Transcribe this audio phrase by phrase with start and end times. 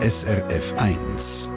[0.00, 1.52] SRF 1.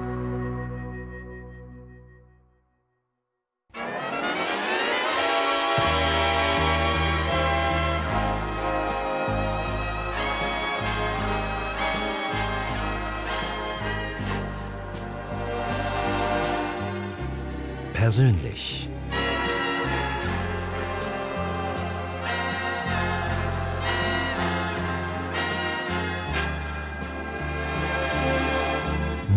[17.93, 18.80] Persönlich.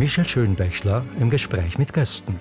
[0.04, 2.38] Michel Schönbächler im Gespräch mit Gästen.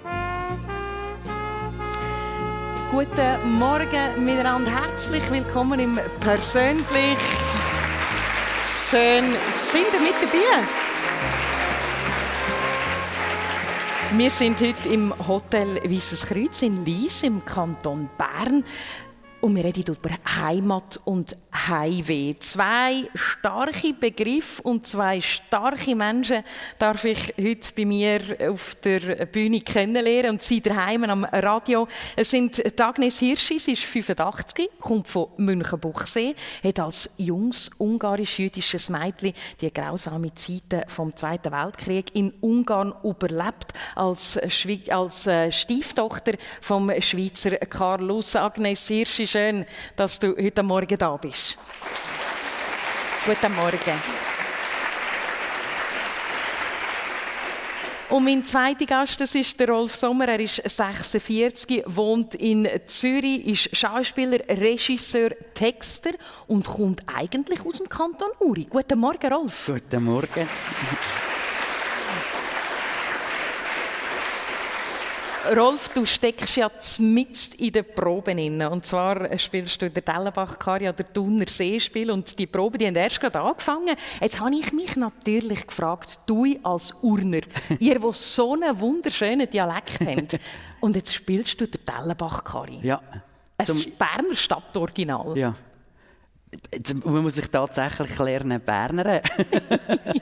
[2.92, 4.70] Guten Morgen miteinander.
[4.70, 7.18] Herzlich willkommen im Persönlich.
[8.68, 10.68] Schön, sind ihr mit dabei?
[14.18, 18.66] Wir sind heute im Hotel Weisses Kreuz in Lies im Kanton Bern.
[19.40, 20.10] Und wir reden über
[20.42, 21.34] Heimat und
[21.68, 22.36] Heimweh.
[22.40, 26.44] Zwei starke Begriffe und zwei starke Menschen
[26.80, 31.88] darf ich heute bei mir auf der Bühne kennenlernen und sie daheim am Radio.
[32.16, 39.34] Es sind Agnes Hirschi, sie ist 85, kommt von Münchenbuchsee, hat als junges ungarisch-jüdisches Mädchen
[39.62, 46.92] die grausame Zeiten vom Zweiten Weltkrieg in Ungarn überlebt, als, Schwie als äh, Stieftochter vom
[47.00, 51.53] Schweizer Karl Agnes Hirschi schön, dass du heute Morgen da bist.
[53.26, 54.24] Guten Morgen.
[58.14, 60.28] Und mein zweiter Gast, das ist der Rolf Sommer.
[60.28, 66.12] Er ist 46, wohnt in Zürich, ist Schauspieler, Regisseur, Texter
[66.46, 68.68] und kommt eigentlich aus dem Kanton Uri.
[68.70, 69.66] Guten Morgen, Rolf.
[69.66, 70.48] Guten Morgen.
[75.52, 78.70] Rolf, du steckst ja mitten in den Proben inne.
[78.70, 82.12] Und zwar spielst du der Dellenbach-Kari oder Thuner Seespiel.
[82.12, 83.96] Und die Proben die haben erst gerade angefangen.
[84.22, 87.42] Jetzt habe ich mich natürlich gefragt, du als Urner,
[87.80, 90.40] ihr, wo so einen wunderschönen Dialekt habt,
[90.80, 92.80] und jetzt spielst du der Dellenbach-Kari.
[92.82, 93.02] Ja.
[93.58, 95.38] Ein Berner Stadtoriginal.
[95.38, 95.56] Ja.
[97.04, 99.22] Man muss sich tatsächlich lernen, Berner.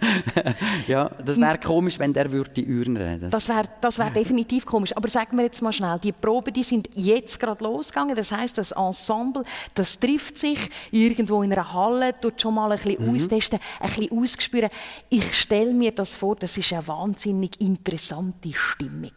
[0.88, 3.30] ja, das wäre komisch, wenn der würde Uhren reden.
[3.30, 4.96] Das wäre das wär definitiv komisch.
[4.96, 8.16] Aber sagen wir jetzt mal schnell, die Proben, die sind jetzt gerade losgegangen.
[8.16, 9.44] Das heißt, das Ensemble,
[9.74, 13.16] das trifft sich irgendwo in einer Halle, tut schon mal ein bisschen mhm.
[13.16, 14.70] austesten, ein bisschen ausspüren.
[15.10, 19.12] Ich stelle mir das vor, das ist eine wahnsinnig interessante Stimmung.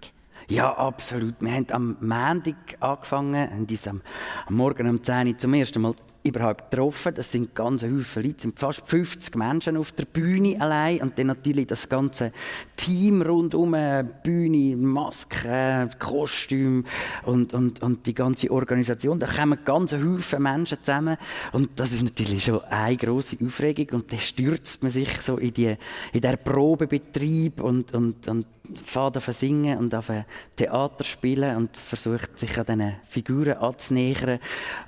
[0.48, 1.34] Ja, absolut.
[1.40, 4.02] Wir haben am Montag angefangen, haben uns am,
[4.46, 7.12] am Morgen um 10 Uhr zum ersten Mal überhaupt getroffen.
[7.14, 11.18] Das sind ganz viele Leute, es sind fast 50 Menschen auf der Bühne allein und
[11.18, 12.32] dann natürlich das ganze
[12.76, 13.76] Team rundum,
[14.22, 16.84] Bühne, Masken, Kostüm
[17.24, 19.20] und, und, und die ganze Organisation.
[19.20, 21.18] Da kommen ganz viele Menschen zusammen
[21.52, 25.52] und das ist natürlich schon eine große Aufregung und dann stürzt man sich so in,
[25.52, 25.76] die,
[26.12, 28.46] in der Probebetrieb und, und, und
[28.82, 30.10] fährt auf singen und auf
[30.56, 34.38] Theater spielen und versucht sich an diesen Figuren anzunähern.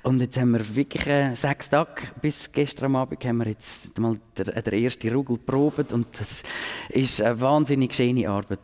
[0.03, 1.03] Und jetzt haben wir wirklich
[1.37, 6.07] sechs Tage bis gestern Abend haben wir jetzt mal der, der erste Rugel probiert und
[6.19, 6.43] das
[6.89, 8.59] ist eine wahnsinnig schöne Arbeit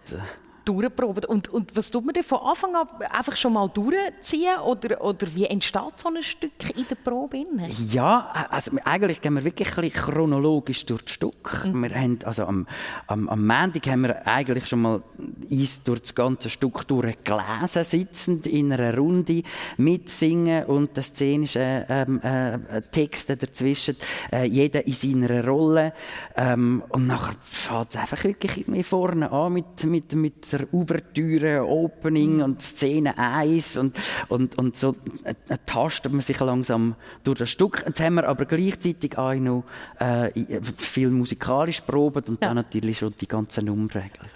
[0.66, 1.25] durchproben.
[1.25, 4.59] Und, und was tut man denn von Anfang an einfach schon mal durchziehen?
[4.66, 7.46] Oder, oder wie entsteht so ein Stück in der Probe?
[7.91, 11.66] Ja, also eigentlich gehen wir wirklich ein chronologisch durch das Stück.
[11.66, 11.81] Mhm.
[11.84, 12.68] Wir haben, also am,
[13.07, 15.02] am, am Montag haben wir eigentlich schon mal
[15.50, 19.44] uns durch das ganze Stück gelesen, sitzend in einer Runde,
[19.78, 23.97] mitsingen und das szenische ähm, äh, Texte dazwischen,
[24.31, 25.94] äh, jeder in seiner Rolle.
[26.35, 32.41] Ähm, und nachher fängt es einfach wirklich vorne an mit, mit, mit der Ouvertüre, Opening
[32.41, 33.97] und Szene 1 und,
[34.30, 35.34] und, und so äh,
[35.66, 37.84] tastet man sich langsam durch das Stück.
[37.86, 39.64] Jetzt haben wir aber gleichzeitig auch noch
[40.00, 40.31] äh,
[40.78, 42.47] viel musikalisch probiert und ja.
[42.47, 43.90] dann natürlich schon die ganzen Nummern.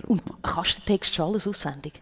[0.08, 1.94] Und kannst du den Text schon alles auswendig?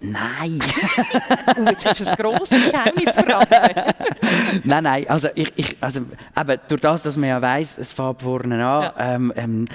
[0.00, 0.60] Nein.
[1.56, 3.94] Und jetzt hast du ein grosses Geheimnis verraten.
[4.64, 5.10] nein, nein.
[5.10, 6.00] Also, ich, ich, also
[6.38, 8.94] eben, durch das, dass man ja weiss, es fängt vorne an, ja.
[8.96, 9.68] ähm, ähm,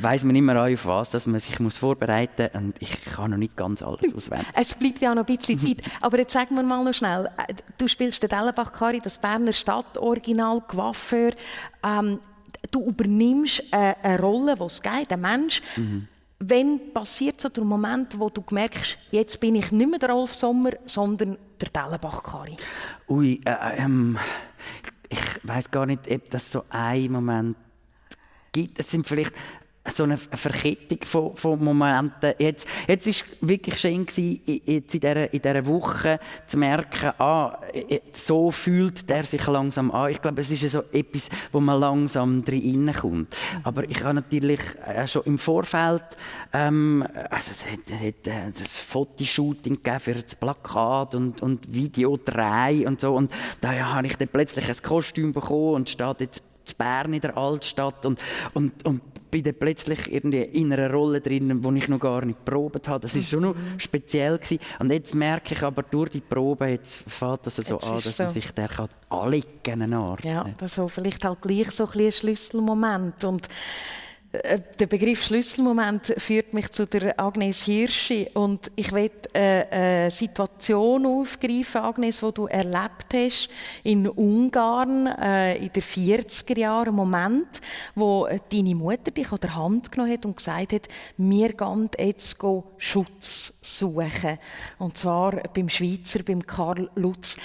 [0.00, 2.62] weiss man immer auch, auf was dass man sich muss vorbereiten muss.
[2.62, 4.44] Und ich kann noch nicht ganz alles auswählen.
[4.54, 5.82] Es bleibt ja noch ein bisschen Zeit.
[6.00, 7.26] Aber jetzt sagen wir mal noch schnell.
[7.36, 11.30] Äh, du spielst den Dellenbach-Kari, das Berner Stadtoriginal, Coiffeur.
[11.84, 12.18] Ähm,
[12.72, 15.62] du übernimmst eine, eine Rolle, die es geht, ein Mensch.
[15.76, 20.10] Mhm Wann passiert so der Moment, wo du merkst, jetzt bin ich nicht mehr der
[20.10, 22.56] Rolf Sommer, sondern der Dellenbach-Kari?
[23.08, 24.18] Ui, äh, ähm,
[25.08, 27.56] ich weiß gar nicht, ob das so ein Moment
[28.52, 28.78] gibt.
[28.78, 29.32] Es sind vielleicht
[29.94, 32.32] so eine Verkettung von, von Momenten.
[32.38, 37.58] Jetzt, jetzt ist wirklich schön gewesen, jetzt in dieser, in dieser Woche zu merken, ah,
[38.12, 40.10] so fühlt der sich langsam an.
[40.10, 43.34] Ich glaube, es ist so etwas, wo man langsam drin kommt.
[43.62, 46.04] Aber ich habe natürlich äh, schon im Vorfeld,
[46.52, 53.00] ähm, also es hat, hat äh, das Fotoshooting für das Plakat und, und Videodreh und
[53.00, 53.14] so.
[53.14, 53.30] Und
[53.60, 57.20] da ja, habe ich dann plötzlich ein Kostüm bekommen und steht jetzt zu Bern in
[57.20, 58.20] der Altstadt und,
[58.54, 59.00] und, und
[59.42, 63.00] bin dann plötzlich irgendwie in einer Rolle drin, die ich noch gar nicht probiert habe.
[63.00, 63.78] Das war schon noch mhm.
[63.78, 64.58] speziell gewesen.
[64.78, 68.16] Und jetzt merke ich aber durch die Probe, jetzt fängt das so jetzt an, dass
[68.16, 68.22] so.
[68.22, 70.18] man sich der kann anlegen kann.
[70.22, 73.24] Ja, das ist so vielleicht halt gleich so ein, ein Schlüsselmoment.
[73.24, 73.48] Und
[74.78, 78.28] der Begriff Schlüsselmoment führt mich zu der Agnes Hirschi.
[78.34, 83.48] Und ich will eine, eine Situation aufgreifen, Agnes, wo du erlebt hast
[83.82, 87.60] in Ungarn äh, in den 40er Jahren, Moment,
[87.94, 92.38] wo deine Mutter dich an der Hand genommen hat und gesagt hat, wir gehen jetzt
[92.78, 94.38] Schutz suchen.
[94.78, 97.36] Und zwar beim Schweizer, beim Karl Lutz.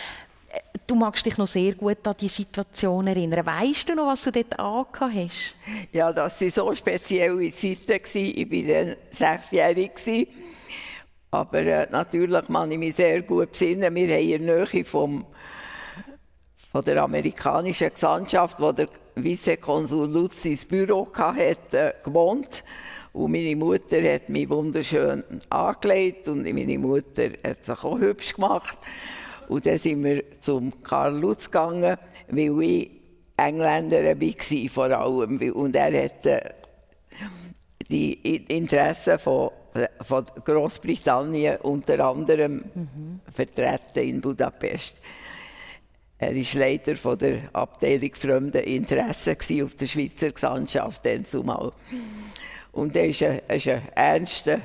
[0.92, 3.46] Du magst dich noch sehr gut an die Situation erinnern.
[3.46, 5.56] Weißt du noch, was du dort angehabt hast?
[5.94, 8.10] Ja, das war so spezielle Zeiten.
[8.14, 10.28] Ich war dann sechsjährig.
[11.32, 13.96] Aber äh, natürlich kann ich mich sehr gut besinnen.
[13.96, 15.26] Wir haben in der Nähe vom,
[16.74, 22.66] von der amerikanischen Gesandtschaft, wo der Vizekonsul Lutz ins Büro hatte, äh, gewohnt.
[23.14, 28.78] Und meine Mutter hat mich wunderschön angelegt und meine Mutter hat sich auch hübsch gemacht.
[29.52, 31.98] Und dann sind wir zum Karl Lutz gegangen,
[32.30, 32.92] weil ich
[33.36, 35.52] Engländerin war, vor allem.
[35.52, 36.54] Und er hat äh,
[37.90, 38.14] die
[38.48, 39.50] Interessen von,
[40.00, 43.20] von Großbritannien unter anderem mhm.
[43.30, 45.02] vertreten in Budapest.
[46.18, 51.02] Er war Leiter von der Abteilung Fremde Interessen auf der Schweizer Gesandtschaft.
[52.72, 54.62] Und er ist ein, ein ernster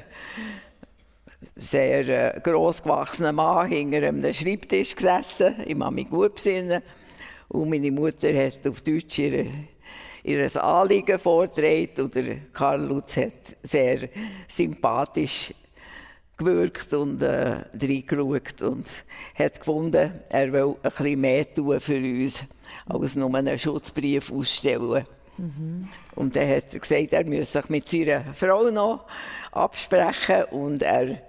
[1.55, 5.57] sehr äh, grossgewachsener Mann hinter einem Schreibtisch gesessen.
[5.67, 6.83] Ich kann mich gut besinnen.
[7.49, 9.47] Und meine Mutter hat auf Deutsch ihre,
[10.25, 12.05] ihr Anliegen vorgetragen.
[12.05, 14.09] Und der Karl Lutz hat sehr
[14.49, 15.55] sympathisch
[16.37, 18.87] gewirkt und äh, reingeschaut und
[19.35, 22.45] hat gefunden, er will ein bisschen mehr tun für uns,
[22.87, 25.07] als nur einen Schutzbrief ausstellen.
[25.39, 25.89] Mhm.
[26.15, 29.07] Und dann hat er gesagt, er müsse sich mit seiner Frau noch
[29.53, 31.23] absprechen und er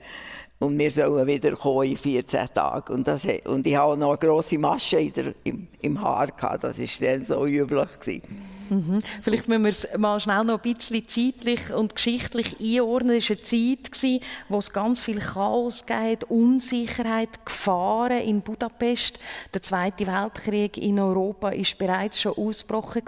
[0.59, 2.94] und wir sollen wieder kommen in 14 Tagen.
[2.94, 6.27] Und, das, und ich hatte noch eine grosse Masche der, im, im Haar.
[6.27, 6.63] Gehabt.
[6.63, 8.00] Das war dann so üblich.
[8.00, 8.56] Gewesen.
[8.69, 9.02] Mhm.
[9.22, 13.18] Vielleicht müssen wir es mal schnell noch ein bisschen zeitlich und geschichtlich einordnen.
[13.18, 19.19] Es war eine Zeit, wo es ganz viel Chaos gab, Unsicherheit, Gefahren in Budapest.
[19.54, 23.04] Der Zweite Weltkrieg in Europa ist bereits schon ausgebrochen.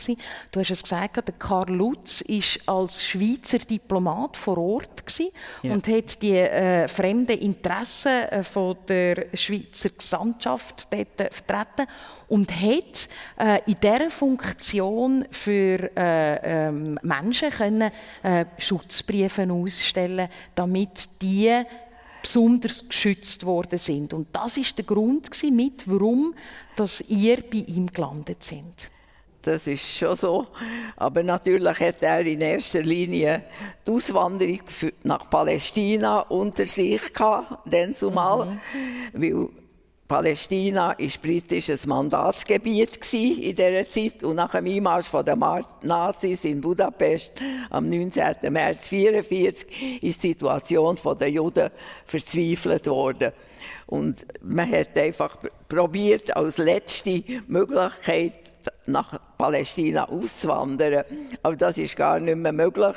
[0.52, 5.04] Du hast es gesagt, der Karl Lutz war als Schweizer Diplomat vor Ort
[5.64, 5.74] ja.
[5.74, 11.88] und hat die äh, fremden Interessen äh, von der Schweizer Gesandtschaft dort vertreten
[12.30, 17.92] und hat äh, in dieser Funktion für äh, äh, Menschen können,
[18.24, 21.64] äh, Schutzbriefe ausstellen, damit die
[22.22, 24.14] besonders geschützt worden sind.
[24.14, 26.34] Und das ist der Grund mit, warum
[26.76, 28.92] dass ihr bei ihm gelandet sind.
[29.42, 30.48] Das ist schon so.
[30.98, 33.44] Aber natürlich hat er in erster Linie
[33.88, 34.62] die Auswanderung
[35.04, 38.60] nach Palästina unter sich gehabt, dann zumal, mhm.
[39.14, 39.50] weil
[40.10, 45.38] Palästina war britisches Mandatsgebiet in dieser Zeit und nach dem Einmarsch der
[45.84, 47.34] Nazis in Budapest
[47.70, 48.24] am 19.
[48.52, 51.70] März 1944 ist die Situation der Juden
[52.06, 53.34] verzweifelt worden.
[53.86, 55.38] Und man hat einfach
[55.68, 58.34] probiert, als letzte Möglichkeit
[58.88, 61.04] nach Palästina auszuwandern.
[61.44, 62.96] Aber das ist gar nicht mehr möglich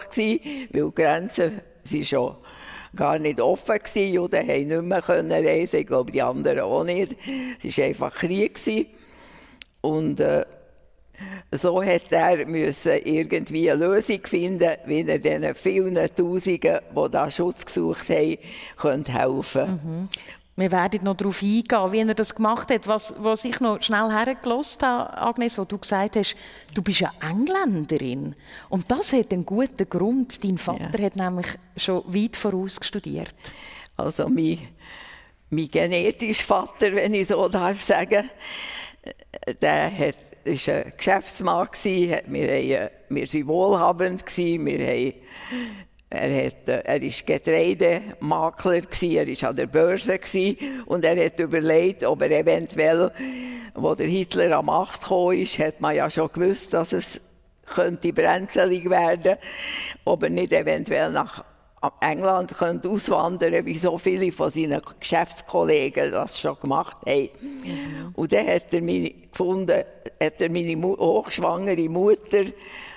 [0.72, 2.36] weil die Grenzen sind schon
[2.96, 4.12] gar nicht offen gewesen.
[4.12, 7.16] Juden konnten nicht mehr reisen, ich glaube die anderen auch nicht.
[7.62, 8.54] Es war einfach Krieg.
[8.54, 8.86] Gewesen.
[9.80, 10.44] Und äh,
[11.52, 17.30] so musste er müssen irgendwie eine Lösung finden, wie er den vielen Tausenden, die da
[17.30, 18.38] Schutz gesucht haben,
[19.08, 20.08] helfen mhm.
[20.54, 22.86] Wir werden noch darauf eingehen, wie er das gemacht hat.
[22.86, 26.36] Was, was ich noch schnell hergelost habe, Agnes, wo du gesagt hast,
[26.74, 28.34] du bist ja Engländerin.
[28.68, 30.44] Und das hat einen guten Grund.
[30.44, 31.06] Dein Vater ja.
[31.06, 33.34] hat nämlich schon weit voraus studiert.
[33.96, 34.58] Also mein,
[35.48, 38.28] mein genetischer Vater, wenn ich so darf sagen,
[39.60, 42.20] der hat, ist ein Geschäftsmann gewesen.
[42.26, 44.66] Wir, haben, wir waren wohlhabend gewesen.
[44.66, 45.14] Wir haben
[46.12, 50.20] er, hat, äh, er ist Getreidemakler, er war an der Börse
[50.86, 53.10] und er hat überlegt, ob er eventuell,
[53.74, 57.20] wo der Hitler an Macht kam, ist, hat man ja schon gewusst, dass es
[57.64, 59.36] könnte brenzlig werden,
[60.04, 61.44] ob er nicht eventuell nach
[62.00, 67.28] England könnte auswandern wie so viele von seinen Geschäftskollegen das schon gemacht haben.
[68.14, 69.82] Und dann hat er mich gefunden,
[70.20, 72.44] hat er meine hochschwangere Mutter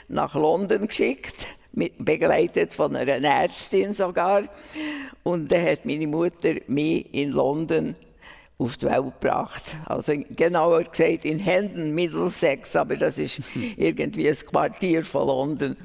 [0.07, 4.44] nach London geschickt, mit, begleitet von einer Ärztin sogar.
[5.24, 7.96] Und dann hat meine Mutter mich in London
[8.58, 9.75] auf die Welt gebracht.
[9.86, 13.41] Also genauer gesagt in Hendon, Middlesex, aber das ist
[13.77, 15.75] irgendwie ein Quartier von London.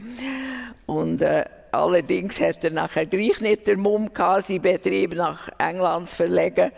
[0.87, 6.09] Und äh, allerdings hat er nachher gleich nicht der Mumm gehabt, seinen Betrieb nach England
[6.09, 6.71] zu verlegen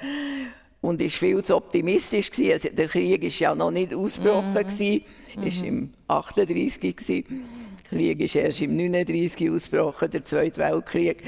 [0.80, 2.52] und ist viel zu optimistisch gewesen.
[2.52, 4.54] Also der Krieg ist ja noch nicht ausgebrochen mhm.
[4.54, 5.04] gewesen,
[5.44, 7.44] ist im 38 gewesen.
[7.92, 11.22] Krieg ist erst im 39 ausgebrochen, der Zweite Weltkrieg.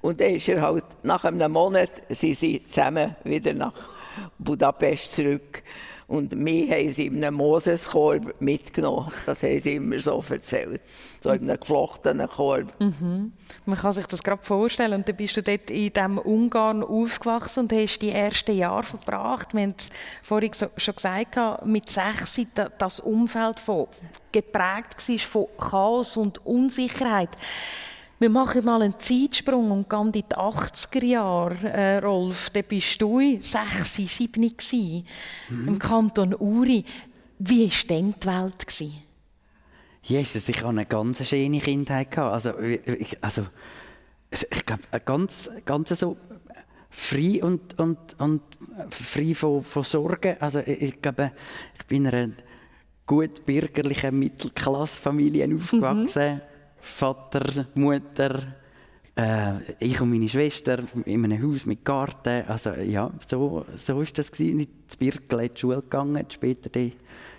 [0.00, 3.74] Und dann ist er halt nach einem Monat sind sie zusammen wieder nach
[4.38, 5.62] Budapest zurück.
[6.08, 9.12] Und mich haben sie in einem Moseskorb mitgenommen.
[9.26, 10.80] Das haben sie immer so erzählt.
[11.22, 12.72] So in einem geflochtenen Korb.
[12.80, 13.32] Mhm.
[13.66, 14.94] Man kann sich das gerade vorstellen.
[14.94, 19.52] Und dann bist du dort in diesem Ungarn aufgewachsen und hast die ersten Jahre verbracht.
[19.52, 19.90] Wir haben es
[20.22, 22.40] vorhin schon gesagt, mit sechs
[22.78, 23.88] das Umfeld von,
[24.32, 27.30] geprägt war von Chaos und Unsicherheit.
[28.20, 32.50] Wir machen mal einen Zeitsprung und gehen in die 80er Jahre, äh, Rolf.
[32.50, 35.06] Da bist du 6, 7 gewesen,
[35.48, 35.68] mhm.
[35.68, 36.84] im Kanton Uri.
[37.38, 38.66] Wie war denn die Welt?
[38.66, 39.02] Gewesen?
[40.02, 42.18] Jesus, ich hatte eine ganz schöne Kindheit.
[42.18, 43.42] Also, ich, also,
[44.30, 46.16] ich glaube, ganz, ganz so
[46.90, 48.42] frei und, und, und
[48.90, 50.36] frei von, von Sorgen.
[50.40, 51.30] Also, ich, ich glaube,
[51.78, 52.32] ich bin in einer
[53.06, 56.34] gut bürgerlichen Mittelklassfamilie aufgewachsen.
[56.34, 56.57] Mhm.
[56.80, 58.42] Vater, Mutter,
[59.16, 62.44] äh, ich und meine Schwester in einem Haus mit Garten.
[62.46, 64.60] Also ja, so, so ist das gewesen.
[64.60, 66.92] Ich zu Birkel in die Schule gegangen, später die,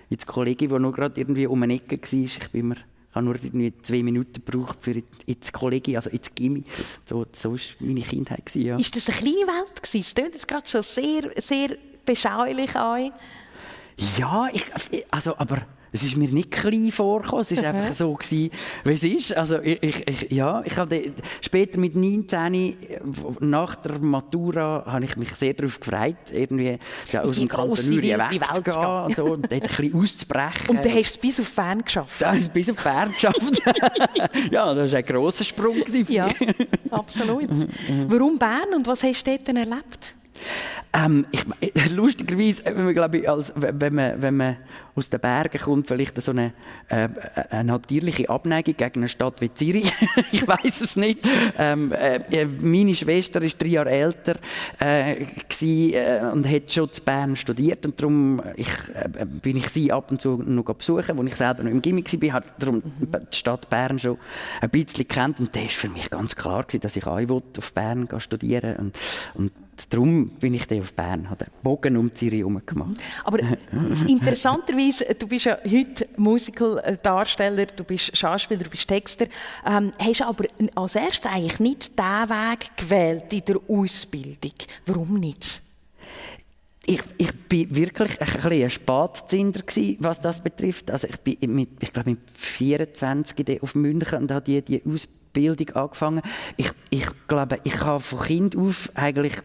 [0.09, 2.19] ins Kollegium, wo noch gerade irgendwie um eine Ecke war.
[2.19, 2.77] Ich bin mir
[3.09, 6.63] ich habe nur irgendwie zwei Minuten gebraucht für ins Kollegium, also ins Gimmi.
[7.05, 8.45] So, so war meine Kindheit.
[8.45, 8.75] Gewesen, ja.
[8.77, 9.81] Ist das eine kleine Welt?
[9.81, 9.99] Gewesen?
[10.01, 13.11] Es klingt gerade schon sehr, sehr beschaulich an.
[14.17, 14.63] Ja, ich,
[15.09, 18.51] also, aber es ist mir nicht klein vorgekommen, es war einfach so, gewesen,
[18.83, 19.35] wie es ist.
[19.35, 22.75] Also ich, ich, ja, ich habe später mit 19,
[23.39, 26.77] nach der Matura, habe ich mich sehr darauf gefreut, irgendwie
[27.11, 30.49] ja, aus dem Kanton Uri wegzugehen und, so, und ein bisschen auszubrechen.
[30.69, 32.21] Und dann hast du es bis auf Bern geschafft?
[32.21, 33.61] Dann habe ich bis auf Bern geschafft.
[34.51, 36.11] ja, das war ein grosser Sprung für.
[36.11, 36.27] Ja,
[36.91, 37.49] absolut.
[38.07, 40.15] Warum Bern und was hast du dort erlebt?
[40.91, 44.57] Ähm, ich, lustigerweise, wenn man, glaube ich, als, wenn, man, wenn man
[44.95, 46.53] aus den Bergen kommt, vielleicht so eine,
[46.89, 47.07] äh,
[47.49, 49.91] eine natürliche Abneigung gegen eine Stadt wie Zürich.
[50.31, 51.19] ich weiß es nicht.
[51.57, 54.35] Ähm, äh, meine Schwester ist drei Jahre älter
[54.81, 59.91] äh, äh, und hat schon zu Bern studiert und darum ich, äh, bin ich sie
[59.91, 63.11] ab und zu noch besuchen, als ich selber noch im Gimmick war, hat darum mhm.
[63.31, 64.17] die Stadt Bern schon
[64.61, 67.19] ein bisschen kennt und das war für mich ganz klar gewesen, dass ich auch
[67.57, 68.97] auf Bern studieren und,
[69.35, 69.51] und
[69.87, 72.99] darum bin ich dann auf Bern, habe den Bogen um Zürich herum gemacht.
[73.23, 73.39] Aber
[74.07, 79.27] interessanterweise, du bist ja heute Musical-Darsteller, du bist Schauspieler, du bist Texter,
[79.65, 80.45] ähm, hast aber
[80.75, 84.53] als erstes eigentlich nicht diesen Weg gewählt in der Ausbildung.
[84.85, 85.61] Warum nicht?
[86.89, 89.61] ich, ich bin wirklich ein bisschen ein Spätzinder
[89.99, 90.89] was das betrifft.
[90.89, 95.18] Also ich bin mit, ich glaube mit 24 auf München und habe die, die Ausbildung
[95.33, 96.21] Bildung angefangen.
[96.57, 99.35] Ich, ich glaube, ich habe von Kind auf eigentlich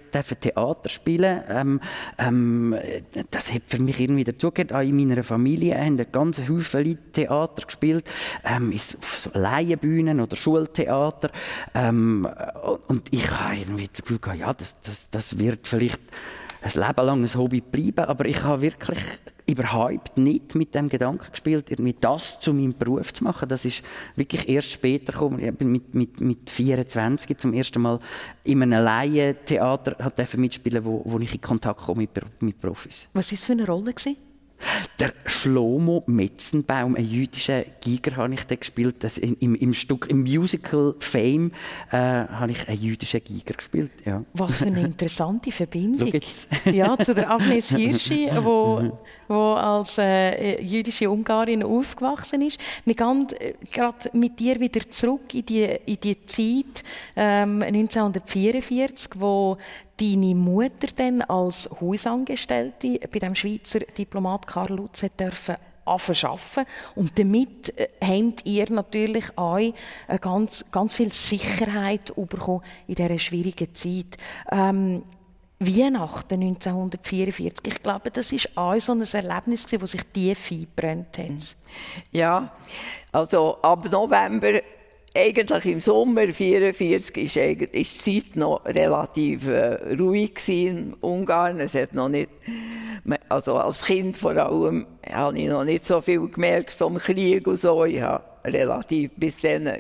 [0.41, 1.43] Theater spielen.
[1.49, 1.81] Ähm,
[2.19, 2.77] ähm,
[3.31, 4.73] das hat für mich irgendwie dazugehört.
[4.73, 8.05] Auch in meiner Familie haben ganz viele Leute Theater gespielt.
[8.45, 11.31] Ähm, auf so Laienbühnen oder Schultheater.
[11.75, 12.29] Ähm,
[12.89, 16.01] und ich habe irgendwie das Gefühl ja, das, das, das wird vielleicht
[16.65, 18.99] ein Leben lang ein Hobby bleiben, aber ich habe wirklich
[19.47, 23.49] überhaupt nicht mit dem Gedanken gespielt, irgendwie das zu meinem Beruf zu machen.
[23.49, 23.83] Das ist
[24.17, 25.39] wirklich erst später gekommen.
[25.39, 27.99] Ich bin mit, mit, mit 24 zum ersten Mal
[28.45, 29.97] in einem Laientheater
[30.37, 33.09] mitspielen, wo, wo ich in Kontakt komme mit, mit Profis.
[33.13, 33.93] Was es für eine Rolle?
[33.93, 34.17] Gewesen?
[34.99, 38.97] Der Schlomo Metzenbaum, ein jüdischer Giger, habe ich da gespielt.
[39.01, 41.53] Das im, Im Stück, im Musical Fame,
[41.91, 43.91] äh, habe ich einen jüdischen Giger gespielt.
[44.05, 44.25] Ja.
[44.35, 46.13] Was für eine interessante Verbindung.
[46.67, 52.59] ja, zu der Agnes Hirschi, wo, wo als äh, jüdische Ungarin aufgewachsen ist.
[52.85, 56.85] Wir gehen äh, gerade mit dir wieder zurück in die, in die Zeit
[57.17, 59.59] ähm, 1944, wo
[60.01, 66.67] deine Mutter dann als Hausangestellte bei dem Schweizer Diplomat Karl Lutz dürfen arbeiten.
[66.95, 69.61] Und damit äh, habt ihr natürlich auch
[70.21, 74.17] ganz, ganz viel Sicherheit bekommen in dieser schwierigen Zeit.
[74.51, 75.03] Ähm,
[75.61, 77.73] Weihnachten 1944.
[77.73, 81.57] Ich glaube, das ist auch so ein Erlebnis, das sich tief eingebrannt hat.
[82.11, 82.53] Ja,
[83.13, 84.61] also ab November
[85.17, 91.61] eigentlich im Sommer 1944 ist, ist die Zeit noch relativ äh, ruhig in Ungarn.
[91.61, 92.31] Es hat noch nicht,
[93.29, 97.59] also als Kind vor allem, habe ich noch nicht so viel gemerkt vom Krieg und
[97.59, 97.85] so.
[97.85, 99.73] Ich habe relativ bis dann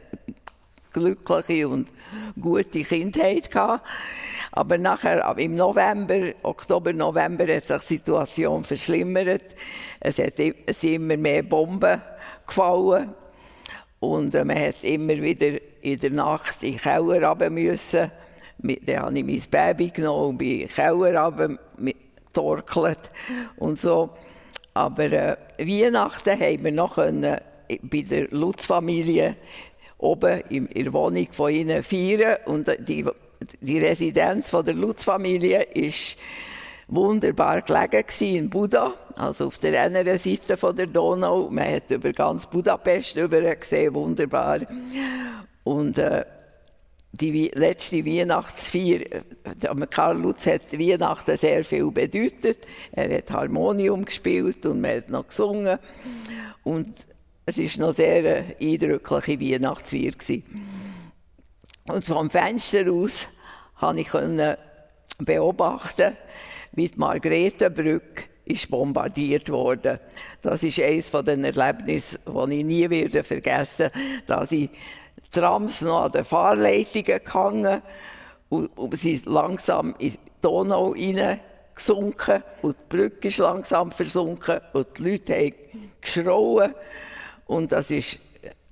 [0.92, 1.88] glückliche und
[2.40, 3.84] gute Kindheit gehabt.
[4.52, 9.56] Aber nachher, im November, Oktober, November, hat sich die Situation verschlimmert.
[9.98, 12.00] Es, hat, es sind immer mehr Bomben
[12.46, 13.12] gefallen.
[14.12, 18.10] Und äh, man hat immer wieder in der Nacht in den Keller runter müssen.
[18.58, 21.58] Dann habe ich mein Baby genommen und bin in den Keller runter
[22.34, 23.10] getorkelt
[23.56, 24.10] und so.
[24.74, 27.38] Aber äh, Weihnachten haben wir noch können,
[27.82, 29.36] bei der Lutz-Familie
[29.98, 32.38] oben in der Wohnung von ihnen feiern.
[32.46, 33.04] Und die,
[33.60, 36.18] die Residenz von der Lutz-Familie ist
[36.88, 41.48] wunderbar gelegen in Buda, also auf der anderen Seite von der Donau.
[41.50, 44.60] Man hat über ganz Budapest über gesehen, wunderbar.
[45.64, 46.24] Und äh,
[47.12, 49.22] die letzte Weihnachtsfeier,
[49.88, 52.66] Karl Lutz hat Weihnachten sehr viel bedeutet.
[52.92, 55.78] Er hat Harmonium gespielt und man hat noch gesungen.
[56.64, 56.92] Und
[57.46, 60.12] es war noch sehr eindrückliche Weihnachtsfeier.
[61.86, 63.28] Und vom Fenster aus
[63.78, 66.16] konnte ich beobachten,
[66.74, 70.00] wie die Margretenbrücke ist bombardiert wurde.
[70.42, 73.90] Das ist eines von den Erlebnissen, die ich nie werde vergessen,
[74.26, 74.70] dass ich
[75.30, 77.82] Trams noch an den Fahrleitungen gehangen
[78.48, 80.94] und, und sie langsam in die Donau
[81.74, 85.54] gesunken und die Brücke ist langsam versunken und die Leute haben
[86.00, 86.74] geschrauen
[87.46, 88.20] und das ist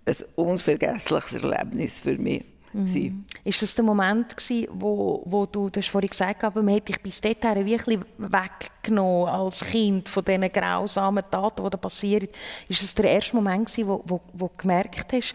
[0.05, 2.45] ein unvergessliches Erlebnis für mich.
[2.73, 3.25] Mhm.
[3.45, 6.88] Ist das der Moment gewesen, wo, wo du, du hast vorhin gesagt hast, man hat
[6.88, 12.29] dich bis dahin wirklich weggenommen als Kind von diesen grausamen Taten, die da passieren.
[12.69, 15.35] Ist das der erste Moment gewesen, wo, wo, wo du gemerkt hast,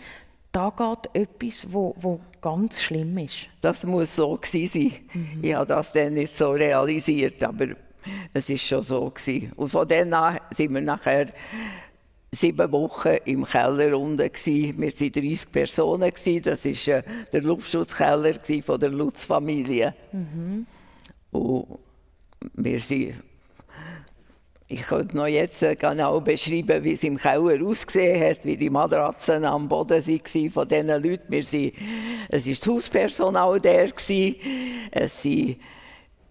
[0.51, 3.47] da geht etwas, wo, wo ganz schlimm ist?
[3.61, 4.99] Das muss so gewesen sein.
[5.13, 5.43] Mhm.
[5.43, 7.67] Ich habe das dann nicht so realisiert, aber
[8.33, 9.51] es ist schon so gewesen.
[9.55, 11.27] Und von dann an sind wir nachher
[12.31, 14.17] sieben Wochen im Keller unten.
[14.19, 16.11] Wir waren 30 Personen.
[16.11, 16.25] Das
[16.65, 19.93] war äh, der Luftschutzkeller von der Lutz-Familie.
[20.11, 20.65] Mhm.
[21.31, 21.79] Und
[22.53, 23.15] wir sind
[24.69, 28.69] ich könnte noch jetzt äh, genau beschreiben, wie es im Keller ausgesehen hat, wie die
[28.69, 31.23] Matratzen am Boden waren von diesen Leuten.
[31.29, 31.73] Wir sind,
[32.27, 35.55] es war das Hauspersonal der, es waren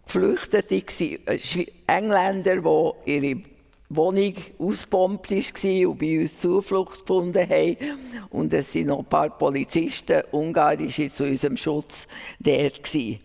[0.04, 0.82] Geflüchtete,
[1.26, 3.42] äh, Engländer, die ihre
[3.88, 7.76] Wohnung ausgebombt war und bei uns Zuflucht gefunden haben.
[8.30, 12.06] Und es waren noch ein paar Polizisten, ungarische, zu unserem Schutz
[12.40, 12.82] dort.
[12.82, 13.18] Gewesen.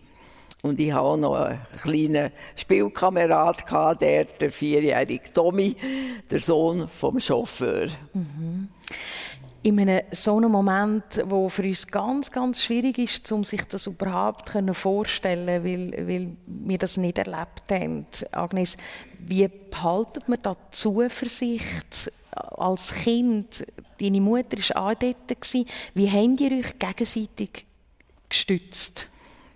[0.62, 3.64] Und ich hatte auch noch einen kleinen Spielkamerad,
[4.00, 5.74] der, der vierjährige Tommy,
[6.30, 7.88] der Sohn vom Chauffeur.
[8.12, 8.68] Mhm
[9.62, 13.86] in einem so einem Moment, wo für uns ganz, ganz schwierig ist, um sich das
[13.86, 18.06] überhaupt vorzustellen, weil, weil wir das nicht erlebt haben.
[18.32, 18.76] Agnes,
[19.20, 23.64] wie behaltet man da Zuversicht als Kind?
[24.00, 25.54] Deine Mutter war auch dort.
[25.94, 27.66] Wie habt ihr euch gegenseitig
[28.28, 29.08] gestützt?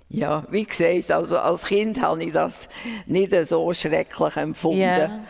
[0.09, 2.69] Ja, wie gesagt, also als Kind habe ich das
[3.07, 4.79] nicht so schrecklich empfunden.
[4.79, 5.25] Yeah.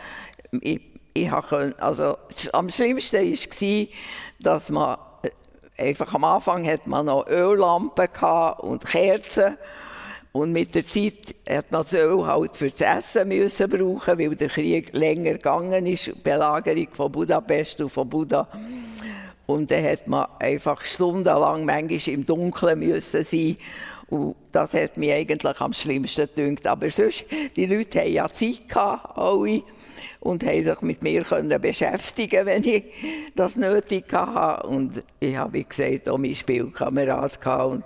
[0.61, 0.81] Ich,
[1.15, 2.15] ich habe, also,
[2.53, 3.87] am schlimmsten war,
[4.39, 8.07] dass man äh, einfach am Anfang hat man noch Öllampen
[8.59, 9.57] und Kerzen
[10.37, 14.35] und mit der Zeit hat man das Öl halt für das Essen müssen brauchen, weil
[14.35, 18.47] der Krieg länger gegangen ist, Belagerung von Budapest und von Buda.
[19.47, 23.57] Und dann hat man einfach stundenlang manchmal im Dunkeln müssen sein.
[24.09, 26.67] Und das hat mich eigentlich am schlimmsten gedacht.
[26.67, 29.63] Aber sonst, die Leute haben ja Zeit alle
[30.19, 32.83] und haben sich mit mir können beschäftigen, wenn ich
[33.35, 34.67] das nötig hatte.
[34.67, 37.71] Und ich habe, wie gesagt, auch meinen Spielkamerad gehabt.
[37.71, 37.83] Und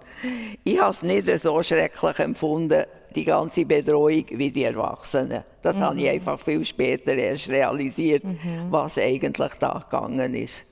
[0.63, 5.43] ich habe es nicht so schrecklich empfunden, die ganze Betreuung wie die Erwachsenen.
[5.61, 5.81] Das mhm.
[5.81, 8.37] habe ich einfach viel später erst realisiert, mhm.
[8.69, 10.65] was eigentlich da gegangen ist.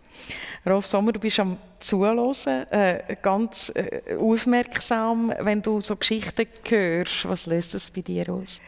[0.65, 7.27] Rolf Sommer, du bist am Zuhören, äh, ganz äh, aufmerksam, wenn du so Geschichten hörst.
[7.27, 8.59] Was löst das bei dir aus?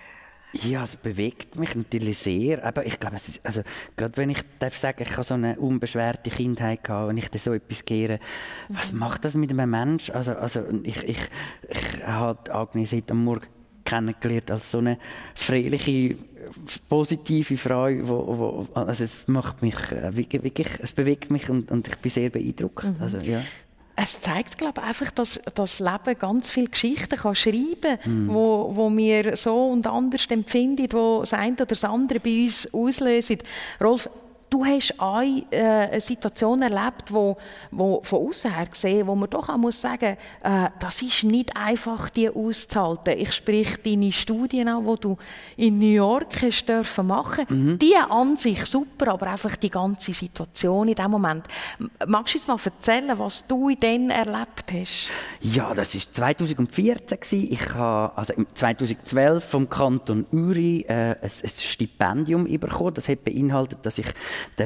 [0.54, 2.66] Ja, es bewegt mich natürlich sehr.
[2.66, 3.62] Aber ich glaube, ist, also,
[3.96, 7.40] gerade wenn ich darf sagen, ich habe so eine unbeschwerte Kindheit gehabt, wenn ich da
[7.40, 8.20] so etwas gehe,
[8.70, 8.76] mhm.
[8.76, 10.16] was macht das mit einem Menschen?
[10.16, 11.20] Also, also ich, ich,
[11.70, 13.48] ich habe Agnes heute am Morgen
[13.86, 14.98] kennengelernt als so eine
[15.36, 16.16] freiliche,
[16.88, 21.88] positive Frau, wo, wo, also es macht mich äh, wirklich, es bewegt mich und, und
[21.88, 22.86] ich bin sehr beeindruckt.
[22.86, 22.96] Mhm.
[23.00, 23.42] Also, ja.
[23.95, 28.34] Es zeigt, glaube ich, einfach, dass das Leben ganz viele Geschichten kann schreiben kann, mm.
[28.34, 32.73] wo, wo wir so und anders empfinden, wo das eine oder das andere bei uns
[32.73, 33.38] auslösen.
[33.80, 34.10] Rolf,
[34.52, 37.38] du hast auch äh, eine Situation erlebt, wo,
[37.72, 41.56] wo von außen her gesehen, wo man doch auch muss sagen, äh, das ist nicht
[41.56, 43.18] einfach, die auszuhalten.
[43.18, 45.18] Ich sprich deine Studien an, die du
[45.56, 47.46] in New York hast dürfen machen.
[47.48, 47.80] Mhm.
[47.80, 51.48] Die an sich super, aber einfach die ganze Situation in dem Moment.
[52.06, 55.08] Magst du uns mal erzählen, was du dann erlebt hast?
[55.40, 62.44] Ja, das war 2014 Ich habe also 2012 vom Kanton Uri äh, ein, ein Stipendium
[62.60, 62.94] bekommen.
[62.94, 64.08] Das hat beinhaltet, dass ich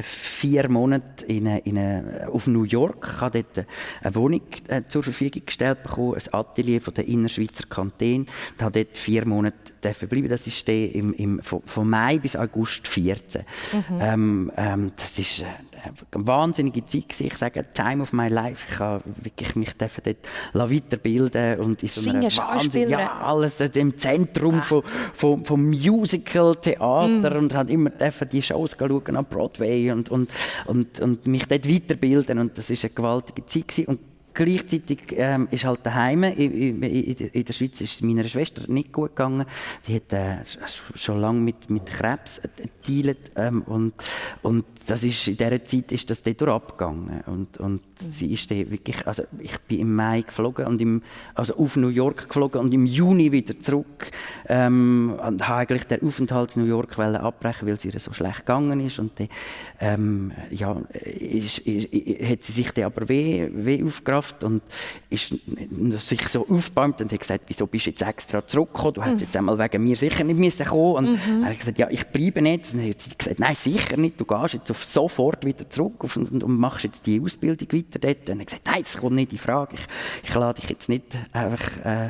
[0.02, 3.20] vier Monate in eine, in eine, auf New York.
[3.20, 3.66] Habe dort
[4.02, 8.26] eine Wohnung äh, zur Verfügung gestellt bekommen, ein Atelier von der Innerschweizer Kantine.
[8.56, 10.28] Ich habe dort vier Monate bleiben.
[10.28, 13.42] Das ist im, im, von, von, Mai bis August 14.
[13.72, 13.98] Mhm.
[14.00, 15.44] Ähm, ähm, das ist äh,
[15.86, 17.26] eine wahnsinnige Zeit gewesen.
[17.26, 18.66] Ich sage, Time of my life.
[18.70, 20.16] Ich habe wirklich mich dort
[20.52, 24.62] weiterbilden und in so einer Wahnsinn, ja, alles im Zentrum ah.
[24.62, 24.82] von,
[25.14, 27.38] von, vom Musical, Theater mm.
[27.38, 30.30] und habe immer die Shows schauen an Broadway und, und,
[30.66, 33.86] und, und mich dort weiterbilden und das ist eine gewaltige Zeit gewesen.
[33.86, 34.00] Und
[34.36, 36.24] Gleichzeitig ähm, ist halt daheim.
[36.24, 39.46] In, in, in, der Schweiz ist es meiner Schwester nicht gut gegangen.
[39.88, 40.44] Die hat äh,
[40.94, 42.42] schon lange mit, mit Krebs
[42.86, 43.94] gedealt ähm, und,
[44.42, 47.22] und das ist, in dieser Zeit ist das dort abgegangen.
[47.26, 51.02] Und, und sie ist wirklich, also ich bin im Mai geflogen und im,
[51.34, 54.10] also auf New York geflogen und im Juni wieder zurück.
[54.48, 58.40] Ähm, und habe eigentlich den Aufenthalt in New York abbrechen, weil es ihr so schlecht
[58.40, 58.98] gegangen ist.
[58.98, 59.28] Und dann,
[59.80, 61.88] ähm, ja, ist, ist,
[62.30, 64.62] hat sie sich dann aber weh, weh aufgerafft geschafft und
[65.10, 65.34] ist
[66.06, 68.94] sich so aufgebäumt und hat gesagt, wieso bist du jetzt extra zurückgekommen?
[68.94, 71.08] Du hättest jetzt einmal wegen mir sicher nicht müssen kommen.
[71.08, 71.42] Und mhm.
[71.42, 72.72] er hat gesagt, ja, ich bleibe nicht.
[72.72, 74.20] Und dann hat gesagt, nein, sicher nicht.
[74.20, 77.98] Du gehst jetzt auf sofort wieder zurück und, und, und machst jetzt die Ausbildung weiter
[77.98, 78.30] dort.
[78.30, 79.76] Und er hat gesagt, nein, das kommt nicht in Frage.
[79.76, 82.06] Ich, ich lade dich jetzt nicht einfach äh,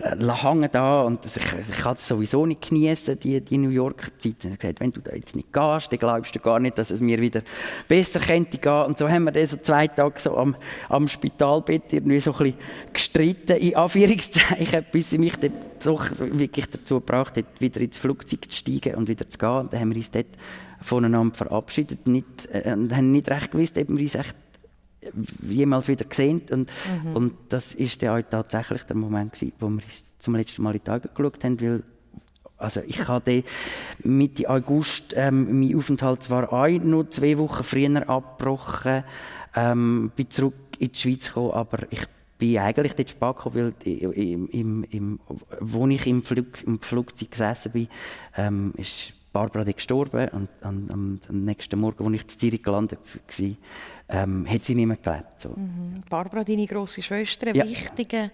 [0.00, 4.08] äh hängen da und ich, ich kann es sowieso nicht genießen, die, die New Yorker
[4.16, 4.44] Zeit.
[4.44, 6.78] Und er hat gesagt, wenn du da jetzt nicht gehst, dann glaubst du gar nicht,
[6.78, 7.42] dass es mir wieder
[7.88, 8.84] besser könnte gehen.
[8.84, 10.56] Und so haben wir dann so zwei Tage so am,
[10.88, 12.58] am Spital Spitalbett irgendwie so ein bisschen
[12.92, 18.50] gestritten, in Anführungszeichen, bis sie mich dann doch wirklich dazu gebracht hat, wieder ins Flugzeug
[18.50, 19.48] zu steigen und wieder zu gehen.
[19.48, 20.26] Und dann haben wir uns dort
[20.80, 24.36] voneinander verabschiedet nicht, äh, und haben nicht recht gewusst, ob wir uns echt
[25.42, 26.70] jemals wieder gesehen und,
[27.04, 27.16] mhm.
[27.16, 30.74] und das ist dann auch tatsächlich der Moment gewesen, wo wir uns zum letzten Mal
[30.74, 31.82] in die Augen geschaut haben, weil
[32.58, 33.42] also ich hatte
[34.04, 39.04] Mitte August ähm, meinen Aufenthalt zwar auch noch zwei Wochen früher abgebrochen,
[39.56, 42.00] ähm, bin zurück in die Schweiz gekommen, aber ich
[42.38, 45.20] bin eigentlich dort spät gekommen, weil im, im, im,
[45.60, 47.88] wo ich im, Flug, im Flugzeug gesessen bin,
[48.36, 52.98] ähm, ist Barbara gestorben und am, am, am, nächsten Morgen, als ich in Zürich gelandet
[52.98, 53.50] war,
[54.08, 55.40] ähm, hat sie nicht mehr gelebt.
[55.40, 55.50] So.
[55.50, 56.02] Mhm.
[56.08, 57.64] Barbara, deine grosse Schwester, ein ja.
[57.64, 58.30] wichtiger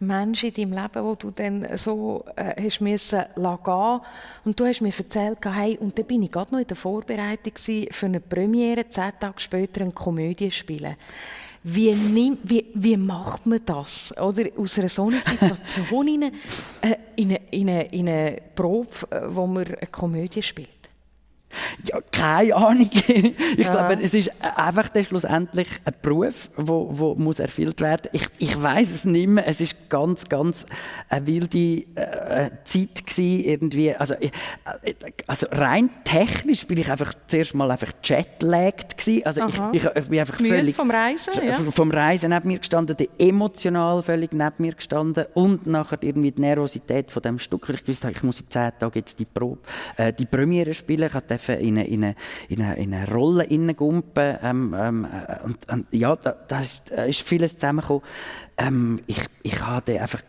[0.00, 4.00] Mensch in deinem Leben, wo du dann so äh, hast müssen gehen
[4.44, 7.52] Und du hast mir erzählt, hey, und dann bin ich gerade noch in der Vorbereitung
[7.90, 10.96] für eine Premiere, zehn Tage später eine Komödie spielen.
[11.66, 14.14] Wie, nimm, wie, wie macht man das?
[14.18, 16.32] Oder aus einer so einer Situation in, eine,
[16.82, 20.90] äh, in, eine, in, eine, in eine Probe, äh, wo man eine Komödie spielt?
[21.84, 22.90] Ja, keine Ahnung.
[23.06, 23.70] ich ja.
[23.70, 28.08] glaube, es ist einfach dann schlussendlich ein Beruf, der wo, wo muss erfüllt werden.
[28.12, 29.46] Ich, ich weiß es nicht mehr.
[29.46, 30.66] Es ist ganz, ganz
[31.08, 31.58] eine wilde
[31.94, 33.94] äh, Zeit gewesen, irgendwie.
[33.94, 34.30] Also, äh,
[35.26, 39.26] also rein technisch bin ich einfach zuerst mal einfach jetlagged gewesen.
[39.26, 41.52] Also ich, ich, ich, bin einfach Müde völlig vom Reisen, ja.
[41.54, 47.10] vom Reisen neben mir gestanden, emotional völlig neben mir gestanden und nachher irgendwie die Nervosität
[47.10, 47.68] von dem Stück.
[47.68, 49.60] Ich wusste, ich muss in zehn Tagen jetzt die Probe,
[49.96, 51.08] äh, die Premiere spielen.
[51.08, 51.14] Ich
[51.46, 52.16] dürfen in eine, in eine,
[52.48, 54.38] in eine, in eine Rolle hineingumpen.
[54.42, 58.02] Ähm, ähm, äh, und, und, ja, da, da ist, ist, vieles zusammengekommen.
[58.56, 60.20] Ähm, ich, ich hatte einfach,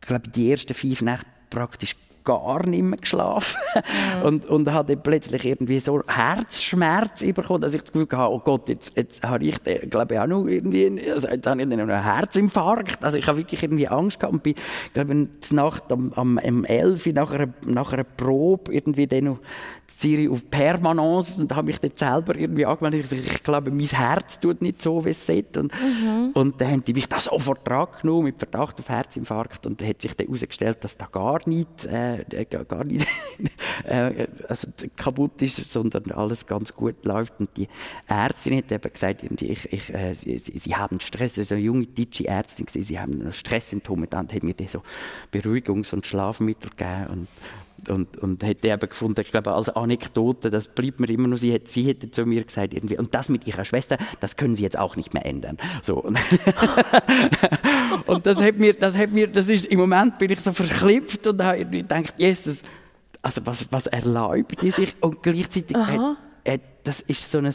[0.00, 4.22] glaube die ersten fünf Nächte praktisch gar nicht mehr geschlafen mhm.
[4.22, 8.68] und, und hatte plötzlich irgendwie so Herzschmerz bekommen, dass ich das Gefühl hatte, oh Gott,
[8.68, 9.56] jetzt, jetzt habe ich,
[9.90, 13.04] glaube ich, auch noch irgendwie, also jetzt habe ich einen Herzinfarkt.
[13.04, 14.54] Also ich habe wirklich irgendwie Angst gehabt und bin,
[14.94, 19.38] glaube ich, Nacht am, am, am 11 nach einer, nach einer Probe irgendwie dann noch
[19.98, 23.10] Zürich auf Permanence und habe mich dann selber irgendwie angemeldet.
[23.10, 25.60] Ich, ich glaube, mein Herz tut nicht so, wie es sollte.
[25.60, 26.30] Und, mhm.
[26.34, 29.88] und dann haben die mich da sofort dran genommen mit Verdacht auf Herzinfarkt und dann
[29.88, 33.06] hat sich dann herausgestellt, dass da gar nichts äh, äh, gar nicht.
[33.84, 37.38] Äh, also kaputt ist, sondern alles ganz gut läuft.
[37.38, 37.68] Und die
[38.08, 42.26] Ärztin hat eben gesagt, ich, ich, äh, sie, sie, haben Stress, ist eine junge deutsche
[42.26, 44.82] Ärztin, sie haben Stresssymptome, dann hat mir die so
[45.32, 47.06] Beruhigungs- und Schlafmittel gegeben.
[47.08, 47.28] Und
[47.90, 51.52] und, und hätte eben gefunden, ich glaube, als Anekdote, das bleibt mir immer nur, sie,
[51.52, 54.62] hat, sie hätte zu mir gesagt, irgendwie, und das mit ihrer Schwester, das können sie
[54.62, 55.58] jetzt auch nicht mehr ändern.
[55.82, 55.98] So.
[58.06, 61.26] und das hat mir, das hat mir, das ist, im Moment bin ich so verklippt
[61.26, 62.56] und habe irgendwie gedacht, yes, das,
[63.22, 64.94] also was, was erlaubt die sich?
[65.00, 67.54] Und gleichzeitig, äh, äh, das ist so ein, ein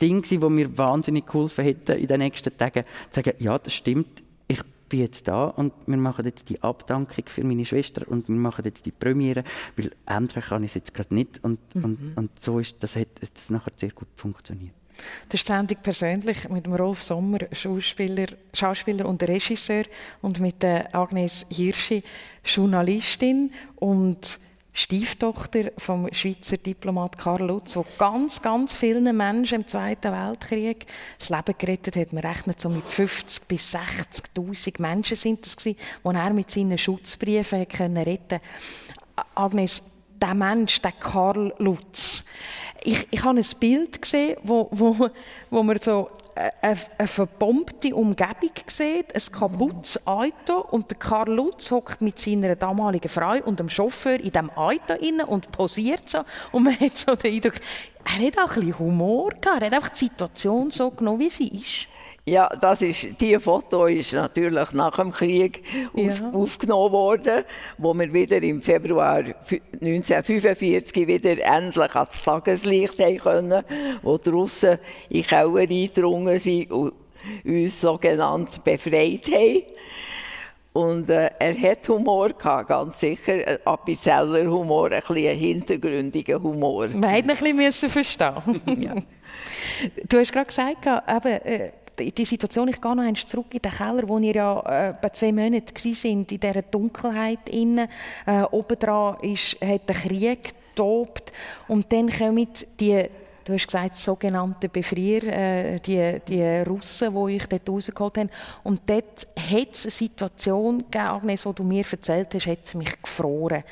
[0.00, 3.74] Ding gewesen, das mir wahnsinnig geholfen hätte, in den nächsten Tagen zu sagen, ja, das
[3.74, 4.22] stimmt,
[4.90, 8.64] bin jetzt da und wir machen jetzt die Abdankung für meine Schwester und wir machen
[8.66, 9.44] jetzt die Premiere,
[9.76, 11.84] weil ändern kann ich es jetzt gerade nicht und, mhm.
[11.84, 14.74] und, und so ist das hat das nachher sehr gut funktioniert.
[15.28, 19.84] Du hast die Sendung persönlich mit dem Rolf Sommer, Schauspieler, Schauspieler und Regisseur
[20.20, 22.02] und mit der Agnes Hirschi,
[22.44, 24.38] Journalistin und
[24.72, 30.86] Stieftochter vom Schweizer Diplomat Karl Lutz, der ganz, ganz vielen Menschen im Zweiten Weltkrieg
[31.18, 32.12] das Leben gerettet hat.
[32.12, 36.78] Man rechnet so mit 50 bis 60.000 Menschen sind das gewesen, die er mit seinen
[36.78, 38.40] Schutzbriefen retten konnte.
[39.34, 39.82] Agnes,
[40.20, 42.24] der Mensch, der Karl Lutz.
[42.82, 45.10] Ich, ich habe ein Bild gesehen, wo, wo,
[45.50, 52.00] wo man so eine verbombte Umgebung sieht, ein kaputtes Auto und der Karl Lutz hockt
[52.00, 56.20] mit seiner damaligen Frau und dem Chauffeur in diesem Auto inne und posiert so
[56.52, 57.54] und man hat so den Eindruck,
[58.04, 61.30] er hat auch ein bisschen Humor gehabt, er hat einfach die Situation so genommen, wie
[61.30, 61.88] sie ist.
[62.26, 66.12] Ja, das ist, diese Foto ist natürlich nach dem Krieg ja.
[66.32, 67.44] aufgenommen worden,
[67.78, 69.24] wo wir wieder im Februar
[69.80, 73.64] 1945 wieder endlich ans Tageslicht haben können,
[74.02, 74.78] wo die Russen
[75.08, 76.92] in die Keller eingedrungen sind und
[77.44, 79.62] uns sogenannt befreit haben.
[80.72, 83.44] Und äh, er hat Humor gehabt, ganz sicher.
[83.44, 86.88] Ein Appenzeller Humor, ein bisschen hintergründiger Humor.
[86.92, 88.94] Wir hätten ein bisschen verstehen ja.
[90.08, 93.72] Du hast gerade gesagt, eben, äh, die Situation, ich gehe noch einmal zurück in den
[93.72, 97.88] Keller, wo wir ja äh, bei zwei Monaten sind, in dieser Dunkelheit innen.
[98.26, 101.32] Äh, obendran ist, hat der Krieg getobt
[101.68, 103.04] und dann kommen die
[103.50, 108.30] du hast gesagt, sogenannte Befrier, äh, die, die Russen, die euch dort rausgeholt haben.
[108.62, 112.74] Und dort hat es eine Situation gegeben, Agnes, die du mir erzählt hast, hat es
[112.74, 113.64] mich gefroren.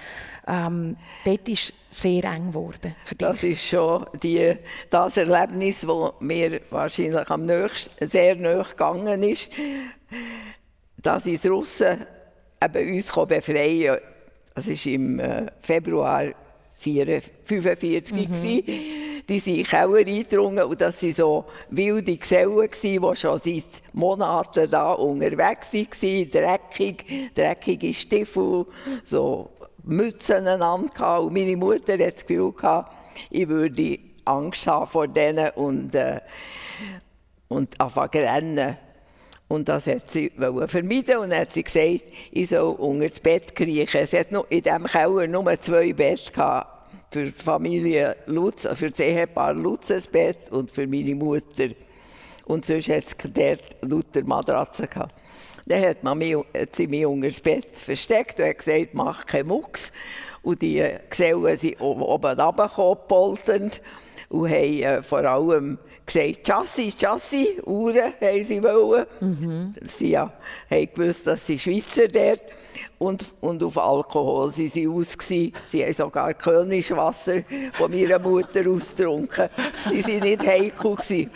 [0.47, 2.95] Ähm, dort ist sehr eng geworden.
[3.17, 4.57] Das ist schon die,
[4.91, 9.51] das Erlebnis, das mir wahrscheinlich am nächsten, sehr nahe gegangen ist,
[10.97, 12.07] dass die Russen
[12.63, 13.99] eben uns befreien
[14.55, 16.33] Das war im äh, Februar
[16.85, 18.29] 1945.
[18.29, 23.83] Mhm die sind in Keller eingedrungen und das waren so wilde Gesellen, die schon seit
[23.93, 28.65] Monaten da unterwegs waren, dreckig, dreckige Stiefel,
[29.05, 29.51] so
[29.85, 32.93] Mützen aneinander Und meine Mutter hatte das Gefühl, gehabt,
[33.31, 36.21] ich würde Angst haben vor denen und, äh,
[37.49, 38.77] und anfangen zu rennen.
[39.49, 40.31] Und das hat sie
[40.67, 44.03] vermeiden und hat sie gesagt, ich soll unter das Bett kriechen.
[44.03, 46.63] Es hat in diesem Keller nur zwei Betten
[47.11, 51.69] für die Familie Lutz, für das Ehepaar Lutz ein Bett und für meine Mutter.
[52.45, 55.15] Und sonst hat es dort lauter Matratzen gehabt.
[55.65, 59.27] Dann hat, man mich, hat sie mich unter das Bett versteckt und hat gesagt, mach
[59.27, 59.93] keinen Mucks.
[60.43, 63.83] Und die Gesellen sind oben runtergekommen, polternd,
[64.31, 65.79] und haben äh, vor allem
[66.13, 69.07] gesagt, Chassis, Chassis, Uhren haben sie wollen.
[69.21, 69.75] Mhm.
[69.83, 70.33] Sie ja,
[70.71, 72.43] haben gewusst, dass sie Schweizer dort
[72.99, 75.53] und, und auf Alkohol sie sie aus gewesen.
[75.69, 77.43] Sie haben sogar Kölnisch Wasser
[77.73, 79.49] von meiner Mutter ausgetrunken.
[79.91, 81.31] Sie waren nicht heikel gewesen.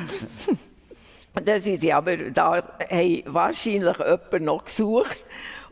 [1.44, 5.24] Dann sind sie aber da, haben wahrscheinlich jemanden noch gesucht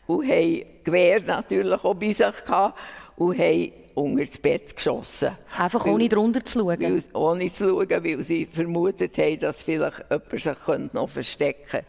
[0.06, 2.78] und haben Gewehr natürlich auch bei sich gehabt
[3.16, 5.31] und haben unter das Bett geschossen.
[5.57, 6.81] Einfach ohne drunter zu schauen?
[6.81, 11.87] Weil, ohne zu schauen, weil sie vermutet haben, dass vielleicht jemand sich noch verstecken könnte.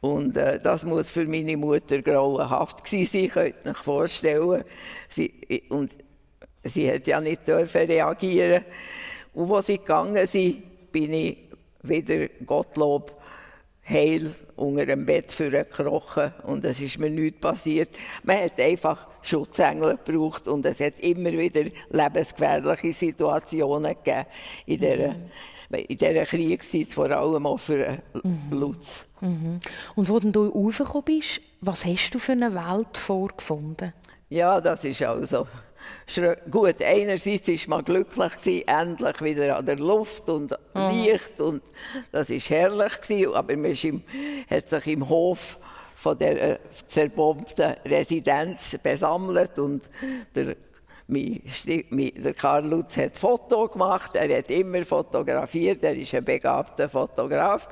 [0.00, 4.64] Und äh, das muss für meine Mutter grauenhaft gewesen sein, könnt ihr euch vorstellen.
[5.08, 5.92] Sie, und
[6.64, 8.64] sie hat ja nicht dürfen reagieren.
[9.32, 11.38] Und als sie gegangen sind, bin ich
[11.82, 13.21] wieder Gottlob
[13.92, 17.90] heil unter dem Bett gekrochen und es ist mir nichts passiert.
[18.22, 24.26] Man hat einfach Schutzengel gebraucht und es hat immer wieder lebensgefährliche Situationen gegeben
[24.66, 25.14] in dieser,
[25.70, 28.50] in dieser Kriegszeit, vor allem auch für mhm.
[28.50, 29.06] Lutz.
[29.20, 29.60] Mhm.
[29.94, 33.92] Und wo du raufgekommen bist, was hast du für eine Welt vorgefunden?
[34.28, 35.46] Ja, das ist also
[36.50, 36.82] gut.
[36.82, 41.62] Einerseits war man glücklich, gewesen, endlich wieder an der Luft und Licht und
[42.10, 43.00] das war herrlich.
[43.00, 44.02] Gewesen, aber man im,
[44.50, 45.58] hat sich im Hof
[45.94, 49.82] von der äh, zerbombten Residenz besammelt und
[50.34, 50.56] der
[51.08, 57.68] der Karl Lutz hat Foto gemacht, er hat immer fotografiert, er war ein begabter Fotograf,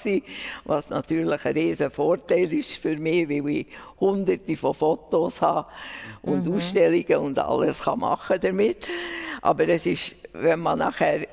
[0.64, 3.66] was natürlich ein riesen Vorteil ist für mich, weil ich
[3.98, 5.68] hunderte von Fotos habe
[6.22, 6.56] und mhm.
[6.56, 8.88] Ausstellungen und alles kann machen damit.
[9.42, 11.26] Aber es ist, wenn man nachher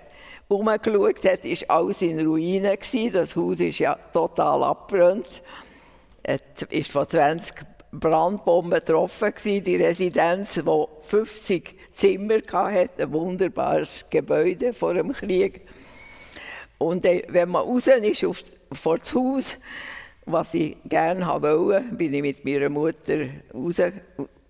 [0.47, 3.11] umgeschaut hat, ist alles in Ruinen gewesen.
[3.11, 5.41] Das Haus ist ja total abgebrannt.
[6.23, 7.55] Es ist von 20
[7.91, 15.61] Brandbomben betroffen gewesen, die Residenz, wo 50 Zimmer hatte, ein wunderbares Gebäude vor dem Krieg.
[16.77, 19.57] Und wenn man raus ist auf, vor das Haus,
[20.23, 23.81] was ich gerne wollte, bin ich mit meiner Mutter raus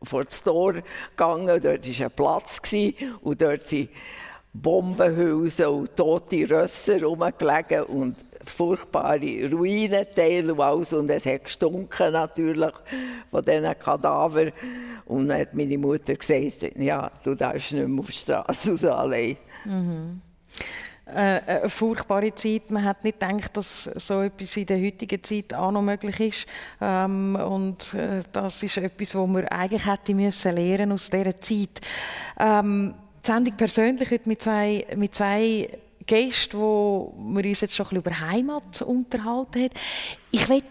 [0.04, 1.62] vor das Tor gegangen.
[1.62, 2.62] Dort war ein Platz
[3.22, 3.90] und dort sind
[4.52, 8.18] Bombenhülsen und tote Rösser rumgelegen und
[8.50, 10.94] furchtbare Ruinenteile und alles.
[10.94, 12.74] Und es hat gestunken natürlich
[13.32, 14.52] von diesen Kadavern.
[15.06, 18.86] Und dann hat meine Mutter gesagt, ja, du darfst nicht mehr auf die Straße raus
[18.86, 19.38] allein.
[19.66, 20.22] Mhm.
[21.14, 22.70] Äh, eine furchtbare Zeit.
[22.70, 26.46] Man hat nicht gedacht, dass so etwas in der heutigen Zeit auch noch möglich ist.
[26.82, 31.80] Ähm, und äh, das ist etwas, was wir eigentlich hätte müssen lernen aus dieser Zeit.
[32.38, 35.70] Ähm, die Sendung persönlich heute mit zwei, mit zwei
[36.08, 39.70] Gästen, wo wir uns jetzt schon ein bisschen über Heimat unterhalten haben.
[40.32, 40.64] Ich will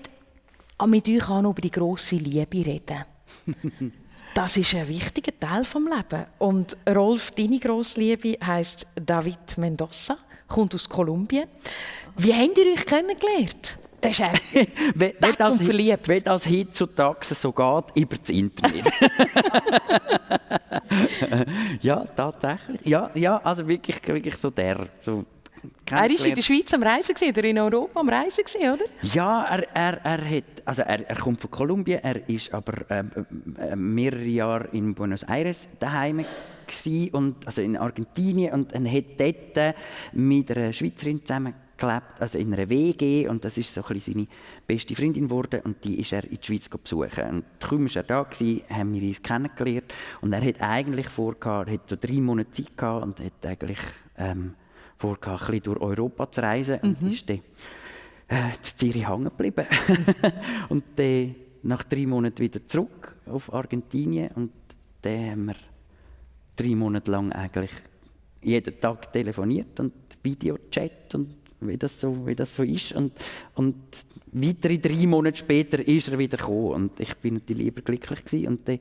[0.87, 3.05] mit euch auch noch über die grosse Liebe reden.
[4.35, 6.27] das ist ein wichtiger Teil des Lebens.
[6.39, 10.19] Und Rolf, deine grosse Liebe heisst David Mendoza,
[10.49, 11.49] kommt aus Kolumbien.
[12.17, 13.79] Wie habt ihr euch kennengelernt?
[14.07, 14.33] Das ist er.
[14.95, 16.09] wenn, wenn, das, verliebt.
[16.09, 18.87] wenn das heutzutage so geht, über das Internet.
[21.81, 22.81] ja, tatsächlich.
[22.85, 24.89] Ja, ja, also wirklich, wirklich so der.
[25.03, 25.25] So
[25.91, 28.85] er war in der Schweiz am Reisen oder in Europa am Reisen, oder?
[29.03, 33.11] Ja, er, er, er, hat, also er, er kommt von Kolumbien, er ist aber ähm,
[33.59, 36.25] äh, mehrere Jahre in Buenos Aires daheim
[37.13, 39.77] und also in Argentinien und er hat dort
[40.13, 44.27] mit einer Schweizerin zusammen gelebt, also in einer WG und das ist so ein seine
[44.67, 48.03] beste Freundin geworden und die ist er in die Schweiz besuchen und kaum war er
[48.03, 52.21] da gewesen, haben wir uns kennengelernt und er hat eigentlich vorgehabt, er hat so drei
[52.21, 53.79] Monate Zeit gehabt und hat eigentlich
[54.17, 54.55] ähm,
[54.97, 57.11] vorgehabt, ein bisschen durch Europa zu reisen und mhm.
[57.11, 57.41] ist dann
[58.29, 59.67] äh, in Zürich hängen geblieben.
[60.69, 64.53] und dann nach drei Monaten wieder zurück auf Argentinien und
[65.03, 65.57] dann haben wir
[66.55, 67.73] drei Monate lang eigentlich
[68.43, 72.93] jeden Tag telefoniert und Videochat und wie das so, wie das so ist.
[72.93, 73.13] Und,
[73.55, 73.77] und
[74.33, 76.73] weitere drei Monate später ist er wieder gekommen.
[76.73, 78.49] Und ich bin natürlich überglücklich gewesen.
[78.49, 78.79] Und dann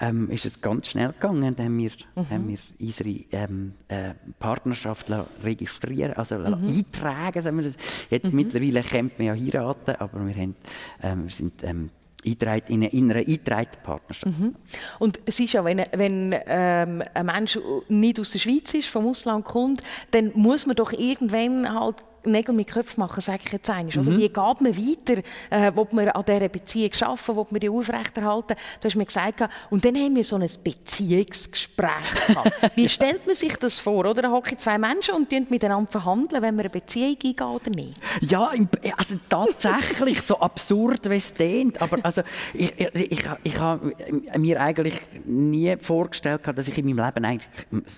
[0.00, 1.54] ähm, ist es ganz schnell gegangen.
[1.56, 2.30] Dann haben wir, mhm.
[2.30, 5.06] haben wir unsere ähm, äh, Partnerschaft
[5.42, 6.66] registrieren, also mhm.
[6.66, 7.40] eintragen.
[7.40, 7.76] Sagen wir das.
[8.10, 8.36] Jetzt mhm.
[8.36, 10.56] mittlerweile kennt man ja heiraten, aber wir, haben,
[11.02, 11.90] ähm, wir sind ähm,
[12.24, 14.38] in einer, in einer eingetragenen Partnerschaft.
[14.38, 14.54] Mhm.
[14.98, 17.58] Und es ist ja, wenn, wenn ähm, ein Mensch
[17.88, 19.82] nicht aus der Schweiz ist, vom Ausland kommt,
[20.12, 23.96] dann muss man doch irgendwann halt Nägel mit Köpfen machen, sage ich jetzt einmal.
[23.96, 24.16] Mhm.
[24.16, 25.22] Wie geht man weiter?
[25.50, 27.36] Äh, will man an dieser Beziehung arbeiten?
[27.36, 28.56] Will man die aufrechterhalten?
[28.80, 32.52] Du hast mir gesagt, und dann haben wir so ein Beziehungsgespräch gehabt.
[32.76, 34.04] Wie stellt man sich das vor?
[34.06, 34.22] Oder?
[34.22, 38.00] Da hocken zwei Menschen und miteinander verhandeln, wenn man eine Beziehung eingeht oder nicht?
[38.20, 38.52] Ja,
[38.96, 41.80] also tatsächlich, so absurd, wie es klingt.
[41.82, 42.22] Aber also,
[42.54, 43.94] ich, ich, ich, ich habe
[44.36, 47.48] mir eigentlich nie vorgestellt, dass ich in meinem Leben eigentlich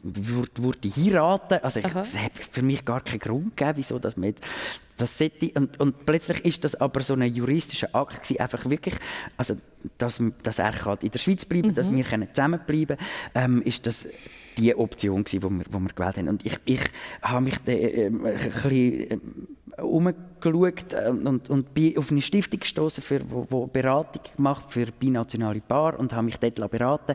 [0.03, 1.59] würde, würde heiraten.
[1.63, 4.35] Also ich, es hat für mich gar keinen Grund gegeben, wieso das dass man
[4.97, 8.95] das sollte, und, und plötzlich ist das aber so ein juristischer Akt gewesen, einfach wirklich,
[9.37, 9.57] also
[9.99, 11.75] dass, dass er in der Schweiz bleiben mhm.
[11.75, 12.99] dass wir zusammenbleiben können,
[13.35, 14.07] ähm, ist das
[14.57, 16.29] die Option gewesen, die wir, die wir gewählt haben.
[16.29, 16.81] Und ich, ich
[17.23, 19.19] habe mich da, äh, ein bisschen äh,
[20.45, 25.61] äh, und, und bin auf eine Stiftung gestoßen, für wo, wo Beratung gemacht für binationale
[25.61, 27.15] Paare und habe mich dort beraten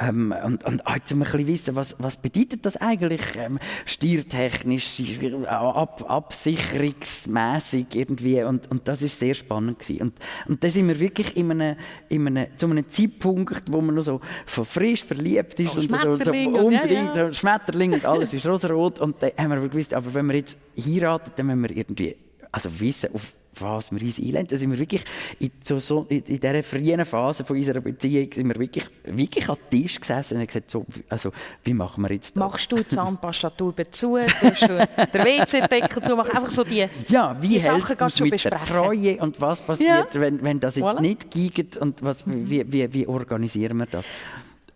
[0.00, 5.00] ähm, und, und jetzt ein bisschen wissen, was, was bedeutet das eigentlich ähm, steuertechnisch,
[5.46, 10.02] ab, absicherungsmäßig irgendwie und, und das ist sehr spannend gewesen.
[10.02, 10.14] Und,
[10.46, 11.76] und da sind wir wirklich in einem,
[12.08, 16.16] in einem, zu einem Zeitpunkt, wo man noch so frisch verliebt ist oh, und so,
[16.16, 17.26] so unbedingt ja, ja.
[17.26, 20.56] so Schmetterling und alles ist rosarot und dann haben wir gewusst, aber wenn wir jetzt
[20.78, 22.16] heiraten, dann müssen wir irgendwie
[22.56, 24.46] also wissen, auf was wir uns einlehnen.
[24.46, 25.02] Da sind wir wirklich
[25.38, 29.56] in, so, so, in, dieser frühen Phase von unserer Beziehung sind wir wirklich, wirklich an
[29.72, 31.32] den Tisch gesessen und gesagt, so, also,
[31.64, 32.40] wie machen wir jetzt das?
[32.40, 37.34] Machst du die Zahnpastatur zu, tust du den WC-Deckel zu, mach einfach so die Ja,
[37.40, 38.50] wie die hältst du mit besprechen.
[38.50, 40.20] der Treue und was passiert, ja.
[40.20, 41.00] wenn, wenn das jetzt voilà.
[41.00, 44.04] nicht geht und was, wie, wie, wie organisieren wir das?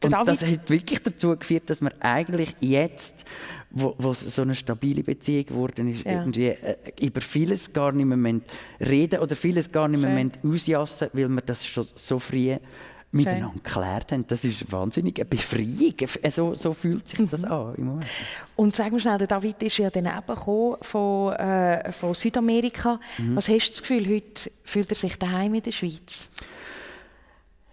[0.03, 3.25] Und das hat wirklich dazu geführt, dass wir eigentlich jetzt,
[3.71, 6.13] wo, wo so eine stabile Beziehung geworden ist, ja.
[6.13, 8.41] irgendwie äh, über vieles gar nicht mehr
[8.81, 12.57] reden oder vieles gar nicht mehr ausjassen, weil wir das schon so früh
[13.13, 14.27] miteinander geklärt haben.
[14.27, 15.95] Das ist wahnsinnig eine Befreiung.
[16.31, 17.53] So, so fühlt sich das mhm.
[17.53, 18.07] an im Moment.
[18.57, 23.01] Und sag mir schnell, der David ist ja dann eben von, äh, von Südamerika.
[23.19, 23.37] Mhm.
[23.37, 26.29] Was hast du das Gefühl, heute fühlt er sich daheim in der Schweiz?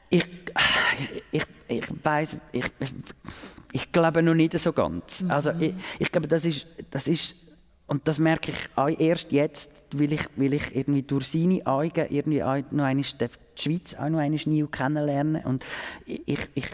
[0.10, 0.26] Ich,
[1.32, 2.66] ich, ich weiß, ich,
[3.74, 5.22] ich glaube noch nicht so ganz.
[5.22, 5.32] Mhm.
[5.32, 7.36] Also ich, ich glaube, das ist, das ist
[7.88, 12.06] und das merke ich auch erst jetzt, weil ich, weil ich irgendwie durch seine Augen
[12.10, 15.66] irgendwie auch noch einmal die Schweiz auch noch einmal neu kennenlernen und
[16.06, 16.66] ich, ich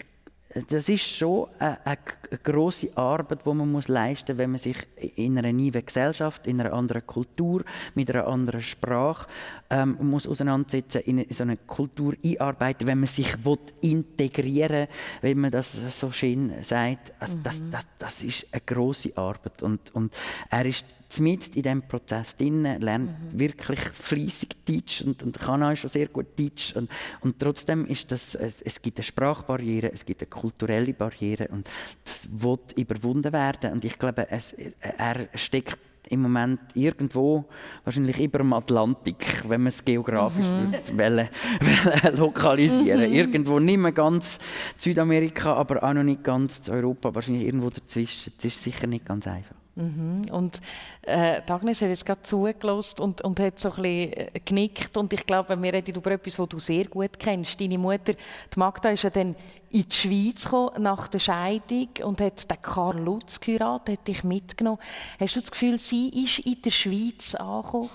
[0.68, 1.98] das ist schon eine, eine
[2.42, 4.76] große Arbeit, die man muss leisten muss, wenn man sich
[5.16, 9.26] in einer neuen Gesellschaft, in einer anderen Kultur, mit einer anderen Sprache
[9.70, 14.86] ähm, muss auseinandersetzen, in so eine Kultur einarbeiten, wenn man sich will integrieren,
[15.22, 17.12] wenn man das so schön sagt.
[17.18, 17.70] Also das, mhm.
[17.70, 20.14] das, das ist eine große Arbeit und, und
[20.50, 20.86] er ist
[21.20, 23.38] mitten in diesem Prozess drin, lernt mhm.
[23.38, 26.74] wirklich fließig Deutsch und, und kann auch schon sehr gut Deutsch.
[26.74, 26.90] Und,
[27.20, 31.68] und trotzdem ist das, es, es gibt eine Sprachbarriere, es gibt eine kulturelle Barriere und
[32.04, 33.72] das wird überwunden werden.
[33.72, 35.78] Und ich glaube, es, er steckt
[36.10, 37.44] im Moment irgendwo,
[37.84, 40.98] wahrscheinlich über dem Atlantik, wenn man es geografisch mhm.
[40.98, 41.28] wollen,
[41.60, 43.14] wollen lokalisieren mhm.
[43.14, 44.38] Irgendwo nicht mehr ganz
[44.76, 48.32] Südamerika, aber auch noch nicht ganz Europa, wahrscheinlich irgendwo dazwischen.
[48.36, 49.63] Das ist sicher nicht ganz einfach.
[49.76, 50.26] Mhm.
[50.30, 50.60] Und
[51.02, 54.96] äh, Agnes hat jetzt gerade zugelassen und, und hat so ein bisschen äh, genickt.
[54.96, 57.60] Und ich glaube, wir reden über etwas, was du sehr gut kennst.
[57.60, 59.34] Deine Mutter, die Magda, ist ja dann
[59.70, 64.22] in die Schweiz gekommen, nach der Scheidung und hat den Karl Lutz geheiratet, hat dich
[64.22, 64.78] mitgenommen.
[65.18, 67.90] Hast du das Gefühl, sie ist in der Schweiz angekommen?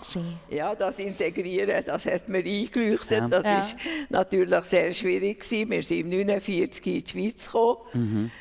[0.49, 3.11] Ja, das Integrieren, das hat mir eingeleuchtet.
[3.11, 3.27] Ja.
[3.29, 3.65] Das war ja.
[4.09, 5.39] natürlich sehr schwierig.
[5.39, 5.69] Gewesen.
[5.69, 7.77] Wir sind 1949 in die Schweiz gekommen.
[7.93, 8.31] Mhm.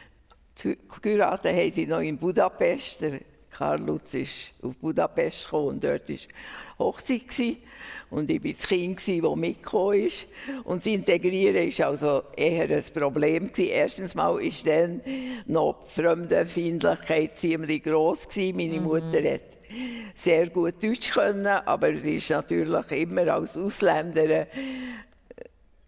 [1.02, 3.00] Geheiratet haben sie noch in Budapest.
[3.02, 6.16] Der Karl Lutz ist auf Budapest gekommen und dort war
[6.78, 7.28] Hochzeit.
[7.28, 7.56] Gewesen.
[8.10, 10.26] Und ich war das Kind, das mitgekommen ist.
[10.64, 13.52] Und das Integrieren war also eher ein Problem.
[13.52, 13.70] Gewesen.
[13.70, 15.00] Erstens mal war dann
[15.46, 18.28] noch die Fremdenfeindlichkeit ziemlich gross.
[18.28, 18.56] Gewesen.
[18.56, 18.86] Meine mhm.
[18.86, 19.42] Mutter hat
[20.14, 24.46] sehr gut Deutsch können, aber sie ist natürlich immer als Ausländerin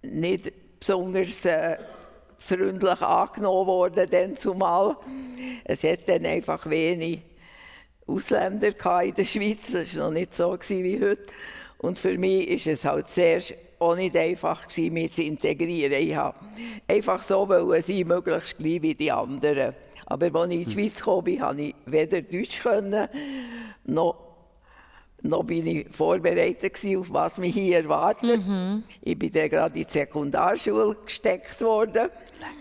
[0.03, 1.45] nicht besonders...
[1.47, 1.77] Äh,
[2.41, 4.97] freundlich angenommen worden, dann zumal.
[5.65, 7.23] Es hat dann einfach wenig
[8.07, 8.69] Ausländer
[9.03, 11.27] in der Schweiz, das war noch nicht so wie heute.
[11.79, 13.41] Und für mich ist es halt sehr
[13.79, 15.93] auch nicht einfach gewesen, mich zu integrieren.
[15.93, 16.37] Ich habe
[16.89, 19.75] einfach so wollen sein, möglichst gleich wie die anderen.
[20.07, 23.09] Aber als ich in die Schweiz kam, konnte ich weder Deutsch können,
[23.85, 24.30] noch
[25.23, 28.47] noch bin ich vorbereitet auf was mich hier erwartet.
[28.47, 28.85] Mhm.
[29.03, 32.09] Ich bin dann gerade in die Sekundarschule gesteckt worden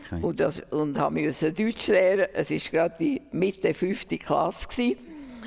[0.05, 0.21] okay.
[0.21, 2.27] und, das, und musste Deutsch lernen.
[2.33, 4.97] Es war gerade die Mitte fünfte Klasse gewesen.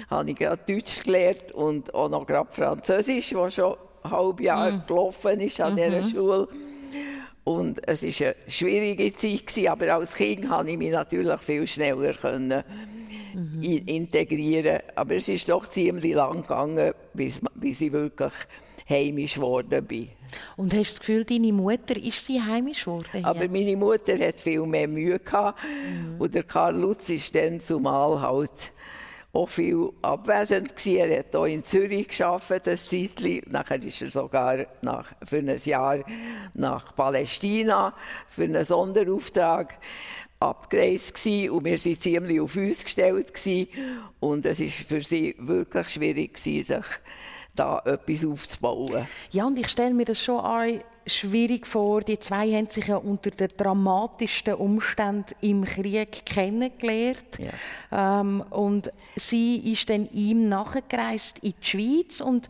[0.08, 4.70] Habe ich gerade Deutsch gelernt und auch noch gerade Französisch, was schon ein halbes Jahr
[4.70, 4.82] mhm.
[4.86, 5.76] gelaufen ist an mhm.
[5.76, 6.48] dieser Schule.
[7.44, 12.14] Und es war eine schwierige Zeit, aber als Kind konnte ich mich natürlich viel schneller
[12.14, 12.62] können
[13.34, 13.62] mhm.
[13.62, 14.80] integrieren.
[14.94, 18.32] Aber es ist doch ziemlich lang gegangen, bis, bis ich wirklich
[18.88, 20.08] heimisch geworden bin.
[20.56, 23.24] Und hast du das Gefühl, deine Mutter ist sie heimisch geworden?
[23.24, 25.62] Aber meine Mutter hat viel mehr Mühe gehabt.
[25.62, 26.20] Mhm.
[26.20, 28.72] Und der Karl Lutz ist dann zumal halt
[29.34, 31.10] auch viel abwesend gewesen.
[31.10, 33.40] Er hat hier in Zürich geschafft, ein Zeitchen.
[33.50, 36.00] Nachher ist er sogar nach, für ein Jahr
[36.54, 37.94] nach Palästina
[38.28, 39.78] für einen Sonderauftrag
[40.42, 43.68] abgereist gewesen und wir waren ziemlich auf uns gestellt gewesen.
[44.20, 46.86] und es war für sie wirklich schwierig gewesen, sich
[47.54, 49.06] da etwas aufzubauen.
[49.30, 50.62] Ja, und ich stelle mir das schon auch
[51.06, 52.00] schwierig vor.
[52.00, 57.38] Die zwei haben sich ja unter den dramatischsten Umständen im Krieg kennengelernt.
[57.38, 58.20] Ja.
[58.20, 62.48] Ähm, und sie ist dann ihm nachgereist in die Schweiz und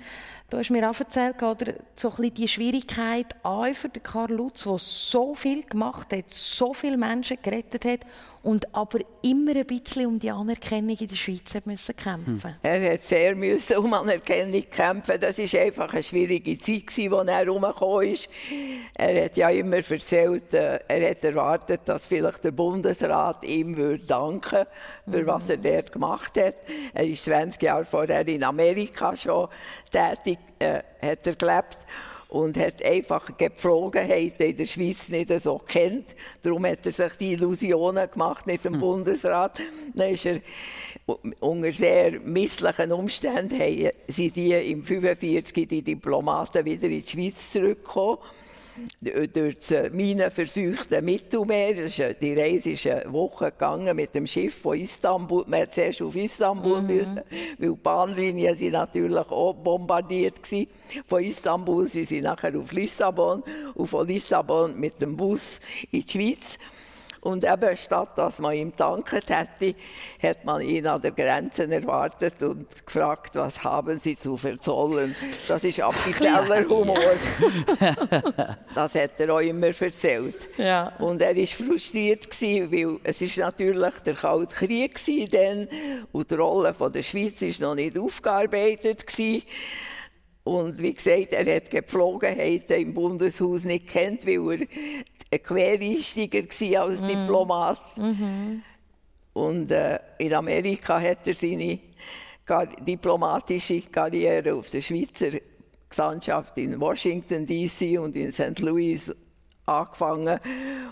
[0.53, 4.64] Du hast mir auch erzählt, oder, so ein bisschen die Schwierigkeit auch für Karl Lutz,
[4.64, 8.00] der so viel gemacht hat, so viele Menschen gerettet hat
[8.42, 12.55] und aber immer ein bisschen um die Anerkennung in der Schweiz hat müssen kämpfen hm.
[12.62, 15.20] Er hat sehr müssen um Anerkennung kämpfen.
[15.20, 18.28] Das ist einfach eine schwierige Zeit gewesen, als er herumgekommen ist.
[18.94, 24.05] Er hat ja immer erzählt, äh, er hat erwartet, dass vielleicht der Bundesrat ihm würde
[24.05, 24.66] danken
[25.09, 25.26] für mhm.
[25.26, 26.57] was er dort gemacht hat.
[26.94, 29.48] Er ist 20 Jahre vorher in Amerika schon
[29.90, 31.78] tätig, äh, hat er gelebt
[32.28, 36.16] und hat einfach die Gepflogenheit in der Schweiz nicht so kennt.
[36.43, 38.80] Darum hat er sich die Illusionen gemacht mit dem hm.
[38.80, 39.61] Bundesrat.
[39.95, 40.40] Dann ist er
[41.40, 48.18] unter sehr misslichen Umständen sind die im 45 die Diplomaten wieder in die Schweiz zurückgekommen.
[49.01, 51.89] Durch das minenverseuchte Mittelmeer.
[52.20, 55.45] Die Reise ist eine Woche gegangen mit dem Schiff von Istanbul.
[55.47, 56.87] Man musste zuerst auf Istanbul, mhm.
[56.87, 57.20] müssen,
[57.59, 60.66] weil die Bahnlinien sind natürlich auch bombardiert waren.
[61.07, 63.43] Von Istanbul sind sie nachher auf Lissabon
[63.75, 65.61] und von Lissabon mit dem Bus
[65.91, 66.59] in die Schweiz.
[67.23, 69.77] Und eben statt dass man ihm danket hätte,
[70.20, 75.14] hat man ihn an der Grenze erwartet und gefragt, was haben Sie zu verzollen.
[75.47, 76.97] Das ist offizieller Humor.
[78.75, 80.49] das hat er auch immer erzählt.
[80.59, 80.95] Ja.
[80.99, 82.29] Und er war frustriert
[82.73, 85.68] weil es ist natürlich der Kalte Krieg war
[86.11, 89.45] und die Rolle der Schweiz war noch nicht aufgearbeitet gewesen.
[90.45, 94.66] Und wie gesagt, er hat Gepflogenheiten im Bundeshaus nicht kennt, weil er
[95.30, 97.07] ein Quereinsteiger war als mm.
[97.07, 97.80] Diplomat.
[97.97, 98.62] Mm
[99.34, 101.78] Und äh, in Amerika hat er seine
[102.80, 105.30] diplomatische Karriere auf der Schweizer
[105.88, 107.99] Gesandtschaft in Washington D.C.
[107.99, 108.59] und in St.
[108.59, 109.14] Louis
[109.66, 110.40] angefangen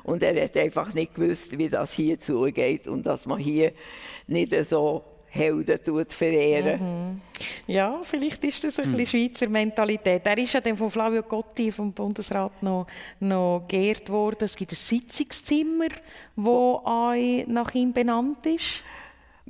[0.05, 3.73] und er hat einfach nicht gewusst, wie das hier zugeht und dass man hier
[4.27, 5.79] nicht so Helden
[6.09, 6.81] verehren.
[6.81, 7.21] Mhm.
[7.71, 9.07] Ja, vielleicht ist das ein mhm.
[9.07, 10.27] Schweizer Mentalität.
[10.27, 12.89] Er ist ja dann von Flavio Gotti vom Bundesrat noch,
[13.21, 14.39] noch geehrt worden.
[14.41, 15.87] Es gibt ein Sitzungszimmer,
[16.35, 18.83] das nach ihm benannt ist.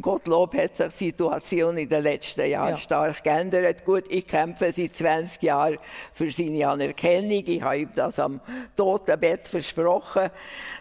[0.01, 2.76] Gottlob hat sich die Situation in den letzten Jahren ja.
[2.76, 3.84] stark geändert.
[3.84, 5.78] Gut, ich kämpfe seit 20 Jahren
[6.12, 7.43] für seine Anerkennung.
[7.47, 8.41] Ich habe ihm das am
[8.76, 10.30] Totenbett versprochen,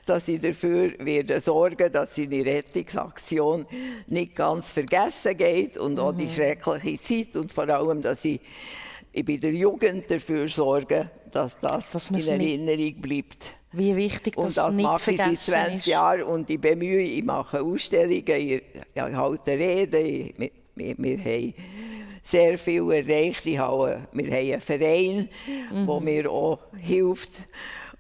[0.06, 3.66] dass ich dafür werde sorgen, dass seine Rettungsaktion
[4.08, 6.00] nicht ganz vergessen geht und mhm.
[6.00, 6.30] auch die mhm.
[6.30, 8.40] schreckliche Zeit und vor allem, dass ich
[9.14, 13.59] bei der Jugend dafür sorge, dass das dass in Erinnerung bleibt.
[13.72, 17.24] Wie wichtig das Und das nicht mache ich seit 20 Jahren und ich bemühe, ich
[17.24, 18.64] mache Ausstellungen, ich,
[18.96, 21.54] halte Reden, wir, wir, wir haben
[22.24, 23.46] sehr viel erreicht.
[23.46, 25.30] Ich habe, wir haben einen Verein,
[25.72, 25.88] mhm.
[25.88, 27.48] der mir auch hilft.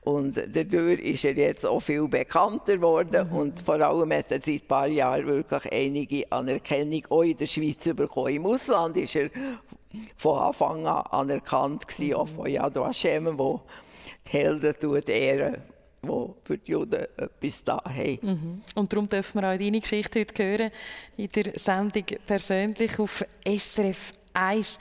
[0.01, 3.37] Und dadurch ist er jetzt auch viel bekannter geworden mhm.
[3.37, 7.45] und vor allem hat er seit ein paar Jahren wirklich einige Anerkennung auch in der
[7.45, 8.33] Schweiz bekommen.
[8.33, 9.29] Im Ausland ist er
[10.15, 12.13] von Anfang an anerkannt gewesen, mhm.
[12.15, 13.61] auch von Yad Vashem, wo
[14.31, 15.57] Helden tut ehren,
[16.03, 18.19] die für die Juden etwas da haben.
[18.21, 18.61] Mhm.
[18.75, 20.71] Und darum dürfen wir auch deine Geschichte heute hören,
[21.17, 24.79] in der Sendung persönlich auf SRF 1.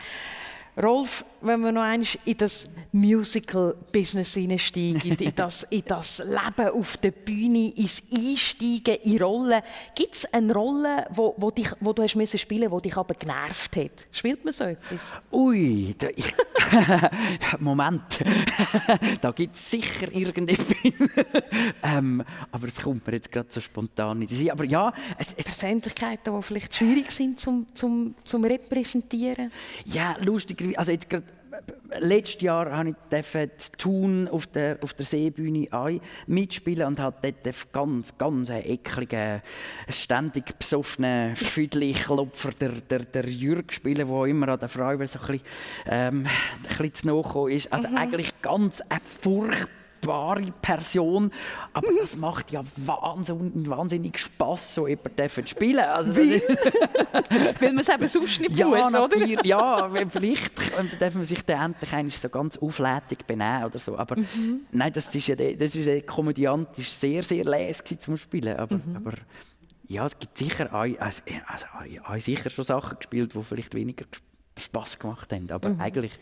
[0.83, 6.97] Rolf, wenn wir noch einmal in das Musical-Business einsteigen, in das, in das Leben auf
[6.99, 9.63] der Bühne, ins Einsteigen in Rollen.
[9.95, 13.15] Gibt es eine Rolle, wo, wo, dich, wo du hast müssen spielen die dich aber
[13.15, 14.07] genervt hat?
[14.13, 15.15] Spielt man so etwas?
[15.33, 16.35] Ui, da, ich,
[17.59, 18.21] Moment.
[19.21, 20.77] da gibt es sicher irgendetwas.
[21.83, 22.23] ähm,
[22.53, 24.51] aber es kommt mir jetzt gerade so spontan nicht.
[24.51, 29.51] Aber ja, es, es Persönlichkeiten, die vielleicht schwierig sind zum, zum, zum Repräsentieren?
[29.85, 31.25] Ja, lustig also jetzt gerade
[32.01, 32.95] letztes Jahr habe ich
[33.73, 35.69] Tun auf der, auf der Seebühne
[36.27, 39.43] mitspielen und habe dort ganz, ganz ekligen,
[39.89, 45.27] ständig besoffenen Füdli-Klopfer, der, der, der Jürg spielen, der immer an der Frau so ein
[45.27, 45.41] bisschen,
[45.87, 47.07] ähm, ein bisschen zu
[47.47, 47.73] ist.
[47.73, 47.97] Also mhm.
[47.97, 51.31] eigentlich ganz eine furchtbare wunderbare Person,
[51.73, 55.81] aber das macht ja wahnsinnig, wahnsinnig Spass, so jemanden zu spielen.
[55.81, 56.43] Also, Weil,
[57.61, 59.45] Weil man es eben sonst nicht ja, muss, oder?
[59.45, 60.53] Ja, vielleicht
[61.01, 63.97] darf man sich dann endlich so ganz auflädig benehmen oder so.
[63.97, 64.61] Aber mhm.
[64.73, 68.57] nein, das ist ja, das ist ja komödiantisch sehr, sehr leise zum Spielen.
[68.57, 68.97] Aber, mhm.
[68.97, 69.13] aber
[69.87, 71.67] ja, es gibt sicher auch, also, also,
[72.05, 74.05] auch sicher schon Sachen gespielt, die vielleicht weniger
[74.59, 75.51] Spass gemacht haben.
[75.51, 75.81] Aber mhm.
[75.81, 76.13] eigentlich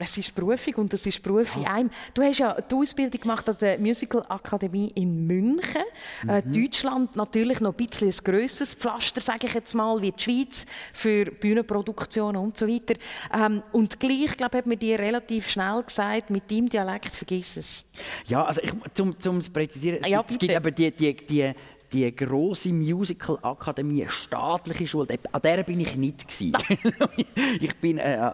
[0.00, 1.90] es ist Berufung und es ist Beruf in einem.
[2.14, 5.82] Du hast ja die Ausbildung gemacht an der Musical Akademie in München.
[6.22, 6.30] Äh, mhm.
[6.30, 10.22] Äh, Deutschland natürlich noch ein bisschen ein grösseres Pflaster, sage ich jetzt mal, wie die
[10.22, 12.94] Schweiz für Bühnenproduktionen und so weiter.
[13.32, 17.58] Ähm, und gleich, glaube ich, hat mir dir relativ schnell gesagt, mit deinem Dialekt vergiss
[17.58, 17.84] es.
[18.26, 21.14] Ja, also ich, zum, zum zu präzisieren, es, ja, gibt, es gibt aber die, die,
[21.14, 21.52] die
[21.92, 26.26] die große Musical Akademie, staatliche Schule, an der bin ich nicht
[27.60, 28.32] ich bin äh,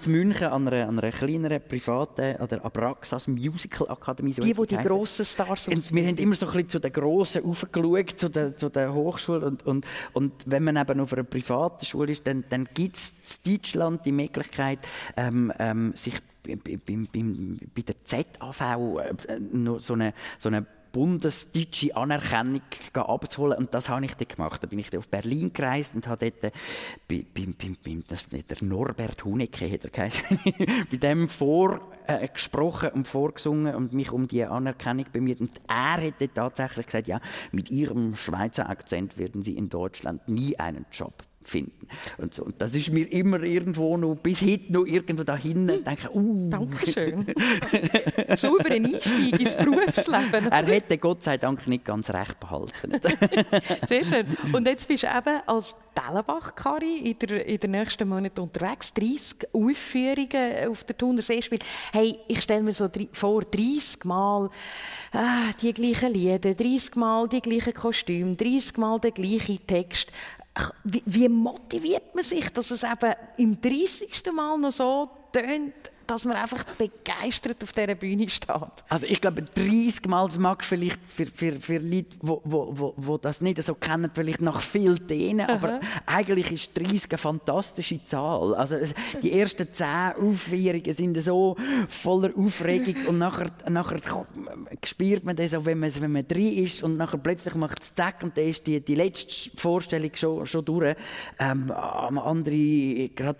[0.00, 4.32] zu München an einer, an einer kleineren privaten, an der Abraxas Musical Akademie.
[4.32, 6.92] So die, die die grossen Stars und Wir haben immer so ein bisschen zu den
[6.92, 11.24] grossen aufgeschaut, zu den, zu den Hochschulen und, und, und wenn man eben auf einer
[11.24, 13.14] privaten Schule ist, dann, dann gibt es
[13.44, 14.80] in Deutschland die Möglichkeit,
[15.16, 16.14] ähm, ähm, sich
[16.44, 19.40] bei, bei, bei der ZAV äh,
[19.78, 22.62] so eine, so eine bundesdeutsche Anerkennung
[22.94, 23.58] abzuholen.
[23.58, 24.62] Und das habe ich dann gemacht.
[24.62, 26.54] Da bin ich dann auf Berlin gereist und habe dort
[27.08, 29.90] bei, bei, bei, bei das, der Norbert Hunecke, hat er
[30.90, 35.40] bei dem vorgesprochen äh, und vorgesungen und mich um die Anerkennung bemüht.
[35.40, 37.20] Und er hat tatsächlich gesagt, ja,
[37.50, 41.88] mit ihrem Schweizer Akzent werden sie in Deutschland nie einen Job finden.
[42.18, 42.44] Und, so.
[42.44, 46.50] und das ist mir immer irgendwo noch, bis heute noch irgendwo da hinten, denke uh.
[46.50, 47.26] Dankeschön.
[48.36, 50.50] Sauber Einstieg ins Berufsleben.
[50.50, 52.92] Er hätte Gott sei Dank nicht ganz recht behalten.
[53.88, 54.26] Sehr schön.
[54.52, 58.92] Und jetzt bist du eben als Dellenbach-Kari in der, in den nächsten Monaten unterwegs.
[58.94, 61.58] 30 Aufführungen auf der Thuner Seespiel.
[61.92, 64.50] Hey, ich stelle mir so vor, 30 Mal
[65.12, 70.10] ah, die gleichen Lieder, 30 Mal die gleichen Kostüme, 30 Mal der gleiche Text.
[70.84, 74.32] Wie, wie motiviert man sich, dass es eben im 30.
[74.32, 75.74] Mal noch so tönt,
[76.06, 78.84] dass man einfach begeistert auf dieser Bühne steht.
[78.88, 83.18] Also ich glaube, 30 Mal mag vielleicht für, für, für Leute, die wo, wo, wo
[83.18, 88.54] das nicht so kennen, vielleicht noch viel denen, aber eigentlich ist 30 eine fantastische Zahl.
[88.54, 88.76] Also
[89.22, 89.86] die ersten 10
[90.20, 91.56] Aufführungen sind so
[91.88, 94.00] voller Aufregung und nachher, nachher
[94.84, 97.94] spürt man das auch, wenn man, wenn man drin ist und nachher plötzlich macht es
[97.94, 100.96] zack und dann ist die, die letzte Vorstellung schon, schon durch.
[101.38, 103.38] Ähm, andere, gerade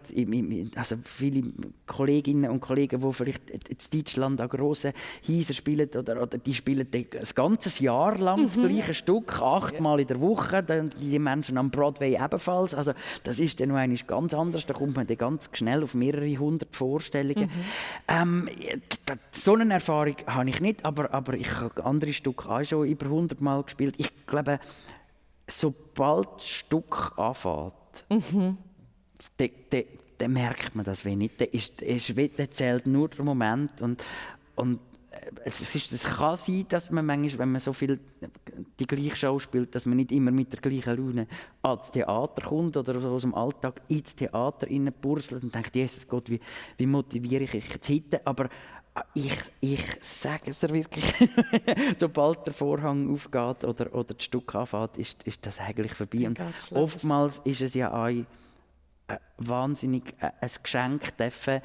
[0.77, 1.43] also viele
[1.87, 4.93] Kolleginnen und Kollegen, die vielleicht in Deutschland an grossen
[5.29, 8.45] Häusern spielen, oder, oder die spielen das ganze Jahr lang mhm.
[8.45, 12.75] das gleiche Stück, achtmal in der Woche, die Menschen am Broadway ebenfalls.
[12.75, 12.93] Also
[13.23, 16.75] das ist dann noch ganz anders, da kommt man dann ganz schnell auf mehrere hundert
[16.75, 17.45] Vorstellungen.
[17.45, 17.51] Mhm.
[18.09, 18.49] Ähm,
[19.33, 23.07] so eine Erfahrung habe ich nicht, aber, aber ich habe andere Stücke auch schon über
[23.07, 23.95] 100 Mal gespielt.
[23.99, 24.59] Ich glaube,
[25.47, 27.73] sobald das Stück anfängt,
[28.09, 28.59] mhm.
[30.19, 31.33] Dann merkt man das wenig.
[31.39, 33.83] Dann, ist, ist, dann zählt nur der Moment.
[33.83, 34.03] Und,
[34.57, 37.99] und äh, es, ist, es kann sein, dass man manchmal, wenn man so viel
[38.79, 41.27] die gleiche Show spielt, dass man nicht immer mit der gleichen Laune
[41.63, 44.67] ans Theater kommt oder so aus dem Alltag ins Theater
[45.01, 46.41] burselt und denkt, Jesus Gott, wie,
[46.77, 48.27] wie motiviere ich mich jetzt heute?
[48.27, 48.45] Aber
[48.95, 51.05] äh, ich, ich sage es wirklich,
[51.97, 56.27] sobald der Vorhang aufgeht oder, oder das Stück anfängt, ist, ist das eigentlich vorbei.
[56.27, 56.41] Und
[56.73, 58.25] oftmals ist es ja auch
[59.39, 61.61] wahnsinnig äh, ein Geschenk dürfen,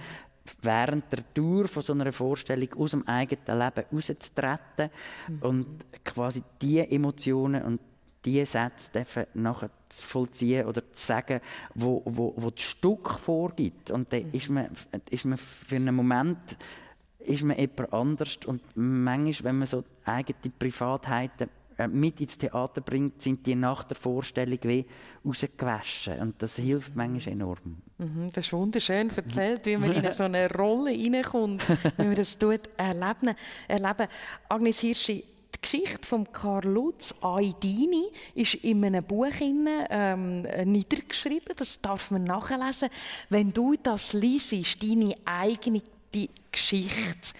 [0.62, 4.90] während der Tour von so einer Vorstellung aus dem eigenen Leben rauszutreten
[5.28, 5.42] mhm.
[5.42, 7.82] und quasi die Emotionen und
[8.26, 11.40] die Sätze dürfen nachher zu vollziehen oder zu sagen,
[11.74, 13.92] wo, wo, wo das Stück vorgibt.
[13.92, 14.34] Und dann mhm.
[14.34, 14.70] ist, man,
[15.10, 16.58] ist man für einen Moment
[17.20, 21.52] ist man jemand anders und manchmal, wenn man so eigene Privatheiten äh,
[21.88, 24.86] mit ins Theater bringt, sind die nach der Vorstellung wie
[25.26, 26.20] rausgewaschen.
[26.20, 27.82] Und das hilft manchmal enorm.
[27.98, 31.64] Mhm, das ist wunderschön erzählt, wie man in so eine Rolle hineinkommt,
[31.98, 33.36] wenn man das tut, erleben.
[33.68, 34.08] erleben.
[34.50, 35.24] Agnes Hirschi,
[35.56, 41.54] die Geschichte von Karl Lutz, Aidini, ist in einem Buch ähm, niedergeschrieben.
[41.56, 42.90] Das darf man nachlesen.
[43.30, 45.82] Wenn du das liest, deine eigene
[46.52, 47.34] Geschichte,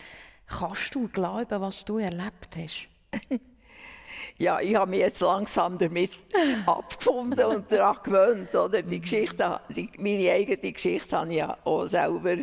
[0.48, 2.88] kannst du glauben, was du erlebt hast?
[4.40, 6.12] ja, ich habe mich jetzt langsam damit
[6.66, 8.56] abgefunden und daran gewöhnt.
[8.56, 8.82] Oder?
[8.82, 12.38] Die Geschichte, die, meine eigene Geschichte habe ich ja auch selber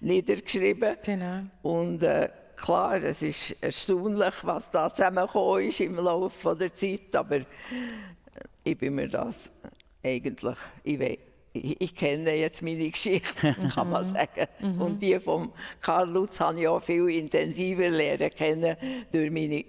[0.00, 0.96] niedergeschrieben.
[1.02, 1.40] Genau.
[1.62, 7.40] Und äh, klar, es ist erstaunlich, was da zusammengekommen ist im Laufe der Zeit, aber
[8.62, 9.50] ich bin mir das
[10.04, 11.18] eigentlich, ich weiß,
[11.52, 14.46] ich, ich, kenne jetzt meine Geschichte, kann man sagen.
[14.60, 14.80] Mhm.
[14.80, 18.76] Und die von Karl Lutz habe ich auch viel intensiver lernen kennen
[19.10, 19.64] durch meine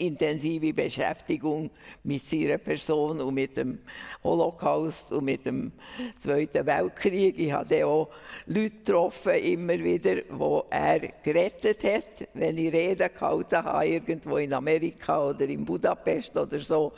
[0.00, 1.70] intensive Beschäftigung
[2.04, 3.80] mit seiner Person und mit dem
[4.24, 5.72] Holocaust und mit dem
[6.18, 7.38] Zweiten Weltkrieg.
[7.38, 8.08] Ich habe auch
[8.46, 12.28] Leute getroffen, immer wieder, wo er gerettet hat.
[12.34, 16.92] Wenn ich Reden gehalten habe, irgendwo in Amerika oder in Budapest oder so,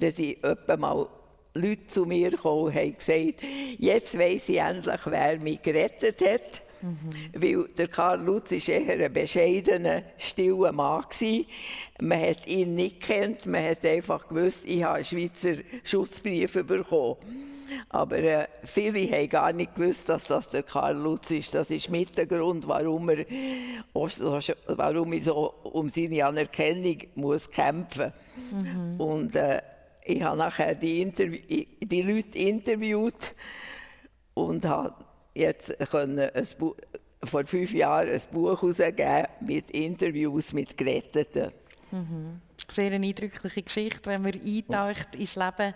[0.00, 1.08] sind etwa mal
[1.54, 3.42] Leute zu mir gekommen und haben gesagt,
[3.78, 6.62] jetzt weiss ich endlich, wer mich gerettet hat.
[6.80, 7.10] Mhm.
[7.34, 11.04] Weil der Karl Lutz war eher ein bescheidener, stiller Mann.
[11.08, 11.46] Gewesen.
[12.00, 15.54] Man hat ihn nicht kennt, man hat einfach gewusst, ich habe einen Schweizer
[15.84, 17.16] Schutzbrief bekommen.
[17.90, 21.54] Aber äh, viele haben gar nicht gewusst, dass das der Karl Lutz ist.
[21.54, 23.26] Das ist mit der Grund, warum, er,
[23.92, 28.12] warum ich so um seine Anerkennung muss kämpfen
[28.50, 28.62] muss.
[28.62, 29.00] Mhm.
[29.00, 29.60] Und äh,
[30.04, 33.34] ich habe nachher die, Interview die Leute interviewt
[34.34, 34.94] und habe
[35.38, 36.30] jetzt können
[37.24, 41.52] vor fünf Jahren ein Buch herausgegeben mit Interviews mit Geretteten.
[41.90, 42.40] Mhm.
[42.70, 45.72] Sehr eine eindrückliche Geschichte, wenn man eintaucht ins Leben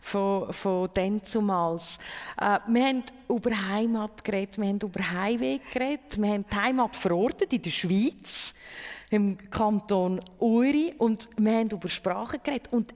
[0.00, 1.98] von, von dann zumals.
[2.38, 6.96] Äh, wir haben über Heimat geredet, wir haben über Heimweg geredet, wir haben die Heimat
[6.96, 8.54] verortet in der Schweiz
[9.14, 12.72] im Kanton Uri und wir haben über Sprache geredet.
[12.72, 12.92] Und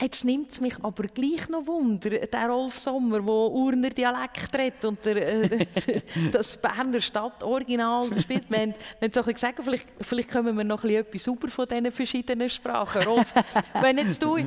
[0.00, 4.84] jetzt nimmt es mich aber gleich noch Wunder, der Rolf Sommer, der Urner Dialekt redet
[4.84, 5.16] und der,
[5.52, 5.66] äh,
[6.32, 8.48] das Berner Stadtoriginal spielt.
[8.48, 11.48] Wir haben, wir haben so gesagt, vielleicht, vielleicht kommen wir noch ein bisschen etwas sauber
[11.48, 13.02] von diesen verschiedenen Sprachen.
[13.02, 13.34] Rolf,
[13.80, 14.38] wenn jetzt du,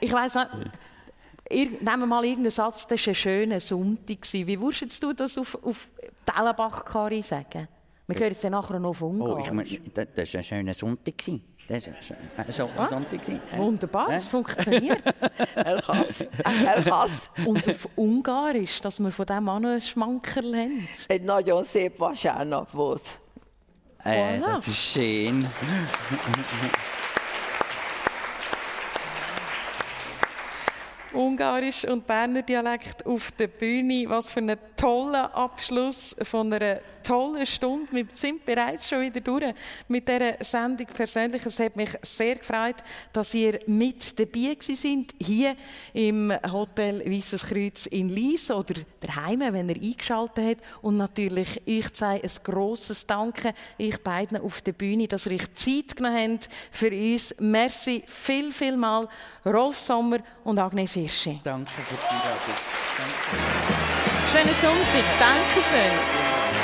[0.00, 0.50] ich weiss nicht,
[1.82, 4.18] nehmen wir mal irgendeinen Satz, das war ein schöner Sonntag.
[4.32, 5.88] Wie würdest du das auf, auf
[6.24, 7.66] Tellenbach-Kari sagen?
[8.10, 9.50] Wir hören jetzt nachher noch auf Ungarisch.
[9.52, 11.14] Oh, ich, das war ein schöner Sonntag.
[11.68, 13.20] Das war ein schöner ah, Sonntag.
[13.56, 14.98] Wunderbar, es funktioniert.
[15.54, 17.30] er kann es.
[17.46, 20.88] Und auf Ungarisch, dass wir von diesem Mann einen Schmankerl haben.
[21.24, 23.20] Nagyon szép vasárnap volt.
[24.02, 24.56] Äh, voilà.
[24.56, 25.46] Das ist schön.
[31.12, 34.04] Ungarisch und Berner Dialekt auf der Bühne.
[34.08, 37.88] Was für ein toller Abschluss von einer tolle Stunde.
[37.92, 39.54] Wir sind bereits schon wieder durch
[39.88, 41.44] mit dieser Sendung persönlich.
[41.44, 42.76] Es hat mich sehr gefreut,
[43.12, 45.56] dass ihr mit dabei sind hier
[45.92, 50.62] im Hotel Weißes Kreuz in Lies oder daheim, wenn ihr eingeschaltet habt.
[50.82, 55.54] Und natürlich, ich zeige ein grosses Danke, ich beiden auf der Bühne, dass ihr euch
[55.54, 57.34] Zeit genommen habt für uns.
[57.38, 59.08] Merci viel, viel mal,
[59.44, 61.40] Rolf Sommer und Agnes Hirschi.
[61.42, 63.50] Danke für die Einladung.
[64.30, 65.04] Schönen Sonntag.
[65.18, 66.59] Dankeschön.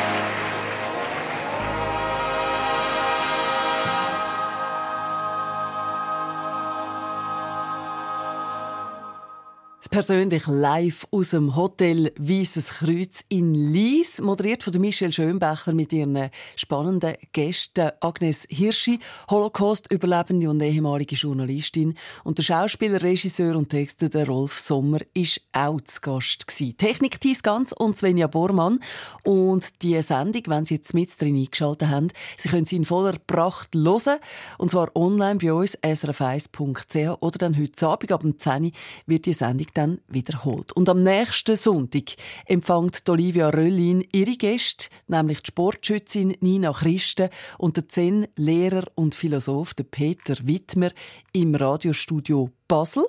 [9.97, 16.29] Persönlich live aus dem Hotel Weißes Kreuz in Lies, moderiert von Michelle Schönbächler mit ihren
[16.55, 21.97] spannenden Gästen Agnes Hirschi, Holocaust-Überlebende und ehemalige Journalistin.
[22.25, 26.77] Und der Schauspieler, Regisseur und Texter der Rolf Sommer ist auch zu Gast gewesen.
[26.77, 28.81] Technik Thies Ganz und Svenja Bormann.
[29.23, 33.15] Und die Sendung, wenn Sie jetzt mit drin eingeschaltet haben, Sie können sie in voller
[33.27, 34.19] Pracht hören.
[34.59, 38.73] Und zwar online bei uns srf1.ch oder dann heute Abend ab dem 10
[39.07, 40.73] wird die Sendung dann dann wiederholt.
[40.73, 42.17] Und am nächsten Sonntag
[42.47, 49.75] empfängt Olivia Röllin ihre Gäste, nämlich die Sportschützin Nina Christen und der Zen-Lehrer und Philosoph
[49.91, 50.91] Peter Wittmer
[51.33, 53.07] im Radiostudio Basel.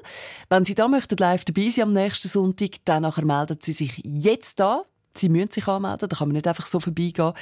[0.50, 4.62] Wenn Sie da möchten live dabei sein am nächsten Sonntag, dann melden Sie sich jetzt
[4.62, 4.82] an.
[5.16, 7.34] Sie müssen sich anmelden, da kann man nicht einfach so vorbeigehen.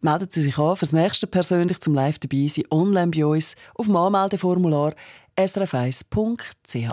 [0.00, 3.86] Melden Sie sich an fürs nächste persönlich zum Live dabei sein, online bei uns auf
[3.86, 4.94] dem Anmeldeformular
[5.36, 6.92] srf1.ch.